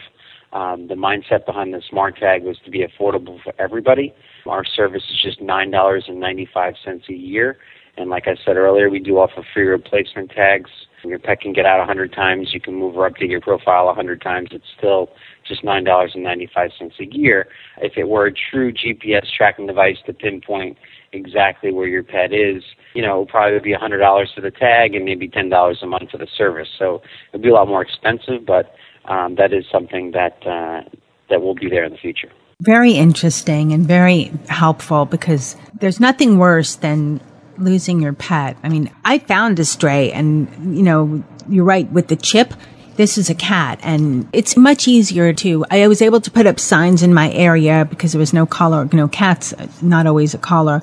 Um, 0.53 0.87
the 0.87 0.95
mindset 0.95 1.47
behind 1.47 1.75
the 1.75 1.83
smart 1.89 2.17
tag 2.17 2.45
was 2.45 2.59
to 2.65 2.71
be 2.71 2.87
affordable 2.87 3.43
for 3.43 3.53
everybody. 3.59 4.15
Our 4.47 4.65
service 4.65 5.03
is 5.11 5.21
just 5.21 5.41
$9.95 5.41 7.09
a 7.09 7.13
year. 7.13 7.59
And 7.97 8.11
like 8.11 8.27
I 8.27 8.37
said 8.45 8.57
earlier, 8.57 8.91
we 8.91 8.99
do 8.99 9.19
offer 9.19 9.45
free 9.53 9.65
replacement 9.65 10.31
tags. 10.31 10.71
Your 11.05 11.19
pet 11.19 11.43
can 11.43 11.53
get 11.53 11.67
out 11.67 11.79
100 11.79 12.13
times. 12.13 12.55
You 12.55 12.61
can 12.61 12.75
move 12.75 12.97
or 12.97 13.09
update 13.09 13.29
your 13.31 13.41
profile 13.41 13.87
100 13.87 14.23
times. 14.23 14.49
It's 14.53 14.65
still 14.77 15.11
just 15.47 15.63
$9.95 15.63 16.71
a 16.99 17.17
year. 17.17 17.47
If 17.83 17.97
it 17.97 18.09
were 18.09 18.27
a 18.27 18.33
true 18.33 18.73
GPS 18.73 19.27
tracking 19.37 19.67
device 19.67 19.99
to 20.07 20.15
pinpoint 20.15 20.79
exactly 21.13 21.73
where 21.73 21.87
your 21.87 22.03
pet 22.03 22.33
is, 22.33 22.63
you 22.95 23.03
know, 23.03 23.17
it 23.17 23.19
would 23.21 23.29
probably 23.29 23.61
be 23.61 23.75
$100 23.77 24.35
for 24.35 24.41
the 24.41 24.51
tag 24.51 24.95
and 24.95 25.05
maybe 25.05 25.29
$10 25.29 25.83
a 25.83 25.87
month 25.87 26.11
for 26.11 26.19
the 26.19 26.27
service. 26.37 26.69
So 26.79 26.97
it 26.97 27.35
would 27.35 27.43
be 27.43 27.51
a 27.51 27.55
lot 27.55 27.69
more 27.69 27.83
expensive, 27.83 28.47
but 28.47 28.75
um, 29.05 29.35
that 29.37 29.53
is 29.53 29.67
something 29.71 30.13
that 30.13 30.39
uh, 30.47 30.89
that 31.31 31.43
will 31.43 31.55
be 31.55 31.69
there 31.69 31.85
in 31.85 31.93
the 31.93 31.99
future. 31.99 32.31
Very 32.61 32.93
interesting 32.93 33.73
and 33.73 33.87
very 33.87 34.33
helpful 34.49 35.05
because 35.05 35.57
there's 35.81 36.01
nothing 36.01 36.39
worse 36.39 36.77
than 36.77 37.21
losing 37.59 38.01
your 38.01 38.13
pet. 38.13 38.57
I 38.63 38.69
mean, 38.69 38.91
I 39.05 39.19
found 39.19 39.59
a 39.59 39.65
stray 39.65 40.13
and, 40.13 40.77
you 40.77 40.83
know, 40.83 41.23
you're 41.49 41.65
right 41.65 41.91
with 41.91 42.09
the 42.09 42.17
chip. 42.17 42.55
This 42.97 43.19
is 43.19 43.29
a 43.29 43.35
cat 43.35 43.81
and 43.83 44.29
it's 44.33 44.57
much 44.57 44.87
easier 44.87 45.33
to, 45.35 45.65
I 45.71 45.89
was 45.89 46.01
able 46.01 46.21
to 46.21 46.31
put 46.31 46.47
up 46.47 46.61
signs 46.61 47.03
in 47.03 47.13
my 47.13 47.33
area 47.33 47.87
because 47.89 48.13
there 48.13 48.21
was 48.21 48.33
no 48.33 48.47
collar, 48.47 48.89
no 48.93 49.09
cats, 49.09 49.53
not 49.83 50.07
always 50.07 50.35
a 50.35 50.39
collar. 50.39 50.83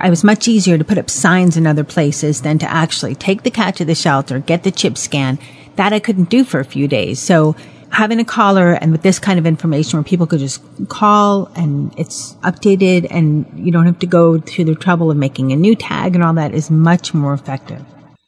I 0.00 0.10
was 0.10 0.22
much 0.22 0.46
easier 0.46 0.76
to 0.76 0.84
put 0.84 0.98
up 0.98 1.08
signs 1.08 1.56
in 1.56 1.66
other 1.66 1.84
places 1.84 2.42
than 2.42 2.58
to 2.58 2.70
actually 2.70 3.14
take 3.14 3.42
the 3.42 3.50
cat 3.50 3.76
to 3.76 3.84
the 3.84 3.94
shelter, 3.94 4.38
get 4.40 4.62
the 4.62 4.70
chip 4.70 4.98
scan. 4.98 5.38
That 5.76 5.92
I 5.92 5.98
couldn't 5.98 6.30
do 6.30 6.44
for 6.44 6.60
a 6.60 6.64
few 6.64 6.88
days. 6.88 7.18
So 7.20 7.56
having 7.90 8.20
a 8.20 8.24
caller 8.24 8.72
and 8.72 8.92
with 8.92 9.02
this 9.02 9.18
kind 9.18 9.38
of 9.38 9.46
information 9.46 9.98
where 9.98 10.04
people 10.04 10.26
could 10.26 10.40
just 10.40 10.62
call 10.88 11.46
and 11.56 11.98
it's 11.98 12.34
updated 12.36 13.06
and 13.10 13.46
you 13.54 13.72
don't 13.72 13.86
have 13.86 13.98
to 14.00 14.06
go 14.06 14.38
through 14.38 14.64
the 14.64 14.74
trouble 14.74 15.10
of 15.10 15.16
making 15.16 15.52
a 15.52 15.56
new 15.56 15.74
tag 15.74 16.14
and 16.14 16.22
all 16.22 16.34
that 16.34 16.52
is 16.52 16.70
much 16.70 17.14
more 17.14 17.32
effective. 17.32 17.82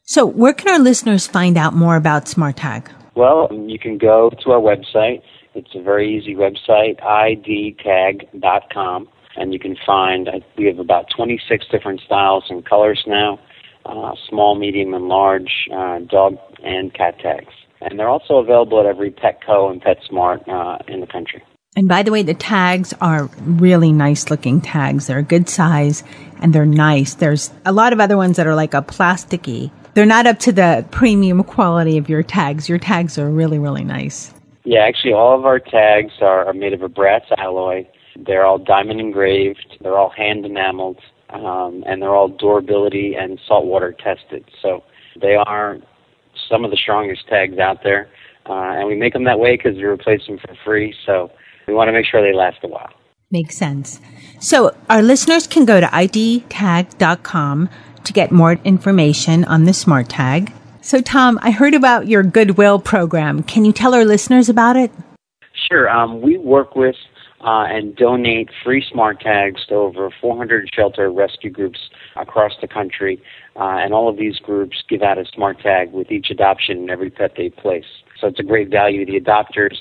So 0.05 0.25
where 0.25 0.55
can 0.55 0.69
our 0.69 0.79
listeners 0.79 1.27
find 1.27 1.59
out 1.59 1.75
more 1.75 1.97
about 1.97 2.25
SmartTag? 2.25 2.91
Well, 3.15 3.49
you 3.53 3.79
can 3.79 3.99
go 3.99 4.31
to 4.43 4.53
our 4.53 4.61
website. 4.61 5.23
It's 5.55 5.75
a 5.75 5.83
very 5.83 6.17
easy 6.17 6.35
website, 6.35 7.01
idtag.com. 7.03 9.09
and 9.37 9.53
you 9.53 9.59
can 9.59 9.77
find 9.85 10.31
we 10.57 10.67
have 10.67 10.79
about 10.79 11.07
26 11.15 11.67
different 11.71 12.01
styles 12.01 12.45
and 12.49 12.65
colors 12.65 13.03
now, 13.07 13.39
uh, 13.85 14.13
small, 14.29 14.55
medium, 14.55 14.95
and 14.95 15.09
large 15.09 15.69
uh, 15.75 15.99
dog 15.99 16.39
and 16.65 16.95
cat 16.95 17.19
tags. 17.19 17.53
And 17.81 17.99
they're 17.99 18.09
also 18.09 18.39
available 18.39 18.81
at 18.81 18.87
every 18.87 19.11
Petco 19.11 19.71
and 19.71 19.83
PetSmart 19.83 20.49
uh, 20.49 20.79
in 20.89 21.01
the 21.01 21.07
country. 21.07 21.43
And 21.77 21.89
by 21.89 22.03
the 22.03 22.11
way, 22.11 22.23
the 22.23 22.35
tags 22.35 22.93
are 23.01 23.31
really 23.41 23.93
nice 23.93 24.31
looking 24.31 24.61
tags. 24.61 25.07
They're 25.07 25.19
a 25.19 25.23
good 25.23 25.49
size 25.49 26.03
and 26.41 26.53
they're 26.53 26.67
nice. 26.67 27.15
There's 27.15 27.53
a 27.65 27.73
lot 27.73 27.93
of 27.93 28.01
other 28.01 28.17
ones 28.17 28.37
that 28.37 28.47
are 28.47 28.55
like 28.55 28.75
a 28.75 28.83
plasticky. 28.83 29.71
They're 29.95 30.07
not 30.07 30.27
up 30.27 30.39
to 30.41 30.53
the 30.53 30.87
premium 30.91 31.43
quality 31.45 31.99
of 31.99 32.09
your 32.09 32.23
tags. 32.23 32.69
Your 32.69 32.79
tags 32.79 33.19
are 33.19 33.31
really, 33.31 33.59
really 33.59 33.85
nice. 33.85 34.35
Yeah, 34.65 34.81
actually, 34.81 35.13
all 35.13 35.39
of 35.39 35.47
our 35.47 35.59
tags 35.59 36.15
are, 36.21 36.47
are 36.47 36.53
made 36.53 36.73
of 36.73 36.83
a 36.83 36.89
brass 36.89 37.23
alloy. 37.39 37.87
They're 38.17 38.45
all 38.45 38.59
diamond 38.59 39.01
engraved. 39.01 39.79
They're 39.81 39.97
all 39.97 40.11
hand 40.11 40.45
enameled, 40.45 40.99
um, 41.31 41.85
and 41.87 42.03
they're 42.03 42.15
all 42.15 42.29
durability 42.29 43.15
and 43.15 43.41
saltwater 43.47 43.93
tested. 43.93 44.45
So 44.61 44.83
they 45.21 45.37
are 45.37 45.79
some 46.49 46.65
of 46.65 46.71
the 46.71 46.77
strongest 46.77 47.27
tags 47.29 47.59
out 47.59 47.83
there, 47.83 48.09
uh, 48.49 48.53
and 48.53 48.89
we 48.89 48.97
make 48.97 49.13
them 49.13 49.25
that 49.25 49.39
way 49.39 49.57
because 49.57 49.77
we 49.77 49.85
replace 49.85 50.27
them 50.27 50.39
for 50.39 50.55
free. 50.65 50.95
So 51.07 51.31
we 51.67 51.75
want 51.75 51.89
to 51.89 51.93
make 51.93 52.07
sure 52.07 52.23
they 52.23 52.37
last 52.37 52.59
a 52.63 52.69
while. 52.69 52.91
Makes 53.31 53.57
sense. 53.57 54.01
So 54.41 54.75
our 54.89 55.03
listeners 55.03 55.47
can 55.47 55.67
go 55.67 55.81
to 55.81 55.87
idtag.com 55.87 57.69
to 58.05 58.13
get 58.13 58.33
more 58.33 58.53
information 58.65 59.45
on 59.45 59.65
the 59.65 59.75
smart 59.75 60.09
tag. 60.09 60.53
So 60.81 61.03
Tom, 61.03 61.39
I 61.43 61.51
heard 61.51 61.75
about 61.75 62.09
your 62.09 62.23
Goodwill 62.23 62.79
program. 62.79 63.43
Can 63.43 63.67
you 63.67 63.73
tell 63.73 63.95
our 63.95 64.07
listeners 64.07 64.49
about 64.49 64.77
it? 64.77 64.91
Sure. 65.71 65.91
Um, 65.91 66.23
we 66.23 66.39
work 66.39 66.75
with 66.75 66.97
uh, 67.41 67.67
and 67.69 67.95
donate 67.95 68.49
free 68.65 68.85
smart 68.91 69.21
tags 69.21 69.67
to 69.67 69.75
over 69.75 70.11
400 70.21 70.71
shelter 70.75 71.11
rescue 71.11 71.51
groups 71.51 71.79
across 72.19 72.53
the 72.61 72.69
country. 72.69 73.23
Uh, 73.57 73.79
and 73.79 73.93
all 73.93 74.09
of 74.09 74.17
these 74.17 74.39
groups 74.39 74.83
give 74.89 75.03
out 75.03 75.19
a 75.19 75.25
smart 75.27 75.61
tag 75.61 75.93
with 75.93 76.11
each 76.11 76.31
adoption 76.31 76.79
and 76.79 76.91
every 76.91 77.11
pet 77.11 77.33
they 77.37 77.51
place. 77.51 77.87
So 78.21 78.27
it's 78.27 78.39
a 78.39 78.45
great 78.45 78.69
value 78.69 79.05
to 79.05 79.13
the 79.13 79.21
adopters. 79.21 79.77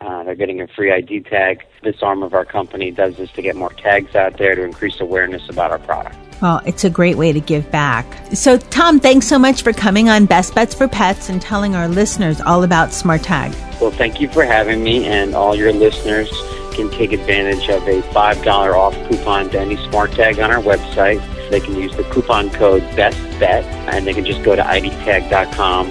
Uh, 0.00 0.24
they're 0.24 0.34
getting 0.34 0.60
a 0.62 0.66
free 0.66 0.92
ID 0.92 1.20
tag. 1.20 1.62
This 1.82 1.96
arm 2.02 2.22
of 2.22 2.32
our 2.32 2.44
company 2.44 2.90
does 2.90 3.16
this 3.16 3.30
to 3.32 3.42
get 3.42 3.54
more 3.54 3.70
tags 3.70 4.14
out 4.14 4.38
there 4.38 4.54
to 4.54 4.62
increase 4.62 4.98
awareness 5.00 5.48
about 5.48 5.70
our 5.70 5.78
product. 5.78 6.16
Well, 6.40 6.62
it's 6.64 6.84
a 6.84 6.90
great 6.90 7.18
way 7.18 7.34
to 7.34 7.40
give 7.40 7.70
back. 7.70 8.06
So, 8.34 8.56
Tom, 8.56 8.98
thanks 8.98 9.26
so 9.26 9.38
much 9.38 9.62
for 9.62 9.74
coming 9.74 10.08
on 10.08 10.24
Best 10.24 10.54
Bets 10.54 10.74
for 10.74 10.88
Pets 10.88 11.28
and 11.28 11.42
telling 11.42 11.74
our 11.74 11.86
listeners 11.86 12.40
all 12.40 12.64
about 12.64 12.92
Smart 12.92 13.22
Tag. 13.22 13.52
Well, 13.78 13.90
thank 13.90 14.22
you 14.22 14.28
for 14.28 14.44
having 14.44 14.82
me, 14.82 15.04
and 15.04 15.34
all 15.34 15.54
your 15.54 15.72
listeners 15.72 16.30
can 16.72 16.90
take 16.90 17.12
advantage 17.12 17.68
of 17.68 17.86
a 17.86 18.00
$5 18.00 18.74
off 18.74 18.94
coupon 19.08 19.50
to 19.50 19.60
any 19.60 19.76
Smart 19.88 20.12
Tag 20.12 20.38
on 20.38 20.50
our 20.50 20.62
website. 20.62 21.20
They 21.50 21.60
can 21.60 21.74
use 21.74 21.94
the 21.96 22.04
coupon 22.04 22.50
code 22.50 22.82
BESTBET, 22.94 23.64
and 23.92 24.06
they 24.06 24.14
can 24.14 24.24
just 24.24 24.42
go 24.42 24.54
to 24.56 24.62
idtag.com 24.62 25.88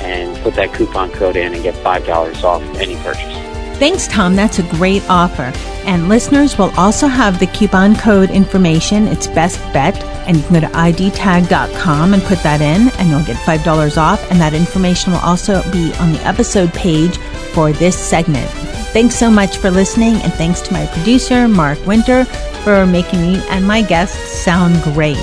and 0.00 0.36
put 0.42 0.54
that 0.54 0.74
coupon 0.74 1.12
code 1.12 1.36
in 1.36 1.54
and 1.54 1.62
get 1.62 1.74
$5 1.74 2.44
off 2.44 2.62
any 2.76 2.96
purchase. 2.96 3.38
Thanks, 3.78 4.06
Tom. 4.06 4.36
That's 4.36 4.58
a 4.58 4.62
great 4.62 5.02
offer. 5.08 5.52
And 5.86 6.08
listeners 6.08 6.56
will 6.56 6.70
also 6.76 7.08
have 7.08 7.40
the 7.40 7.48
coupon 7.48 7.96
code 7.96 8.30
information. 8.30 9.08
It's 9.08 9.26
best 9.26 9.58
bet. 9.72 10.00
And 10.26 10.36
you 10.36 10.42
can 10.44 10.52
go 10.54 10.60
to 10.60 10.66
idtag.com 10.68 12.14
and 12.14 12.22
put 12.22 12.38
that 12.44 12.60
in, 12.60 12.88
and 12.98 13.08
you'll 13.08 13.24
get 13.24 13.36
$5 13.36 13.98
off. 13.98 14.30
And 14.30 14.40
that 14.40 14.54
information 14.54 15.12
will 15.12 15.20
also 15.20 15.62
be 15.72 15.92
on 15.94 16.12
the 16.12 16.20
episode 16.24 16.72
page 16.72 17.18
for 17.52 17.72
this 17.72 17.98
segment. 17.98 18.48
Thanks 18.92 19.16
so 19.16 19.30
much 19.30 19.56
for 19.56 19.70
listening. 19.70 20.14
And 20.16 20.32
thanks 20.34 20.60
to 20.62 20.72
my 20.72 20.86
producer, 20.86 21.48
Mark 21.48 21.84
Winter, 21.84 22.24
for 22.64 22.86
making 22.86 23.20
me 23.20 23.42
and 23.48 23.66
my 23.66 23.82
guests 23.82 24.18
sound 24.44 24.80
great. 24.82 25.18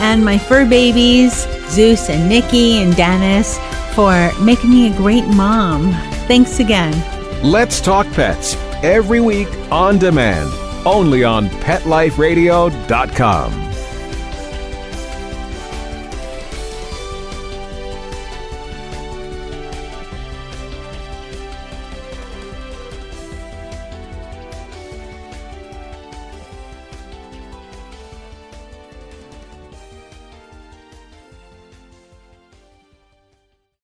And 0.00 0.24
my 0.24 0.38
fur 0.38 0.66
babies, 0.68 1.46
Zeus 1.68 2.08
and 2.08 2.28
Nikki 2.28 2.78
and 2.78 2.96
Dennis, 2.96 3.58
for 3.94 4.32
making 4.42 4.70
me 4.70 4.92
a 4.92 4.96
great 4.96 5.26
mom. 5.26 5.92
Thanks 6.26 6.58
again. 6.60 6.94
Let's 7.42 7.80
Talk 7.80 8.06
Pets 8.12 8.54
every 8.82 9.20
week 9.20 9.48
on 9.70 9.98
demand, 9.98 10.50
only 10.86 11.24
on 11.24 11.48
PetLifeRadio.com. 11.48 13.69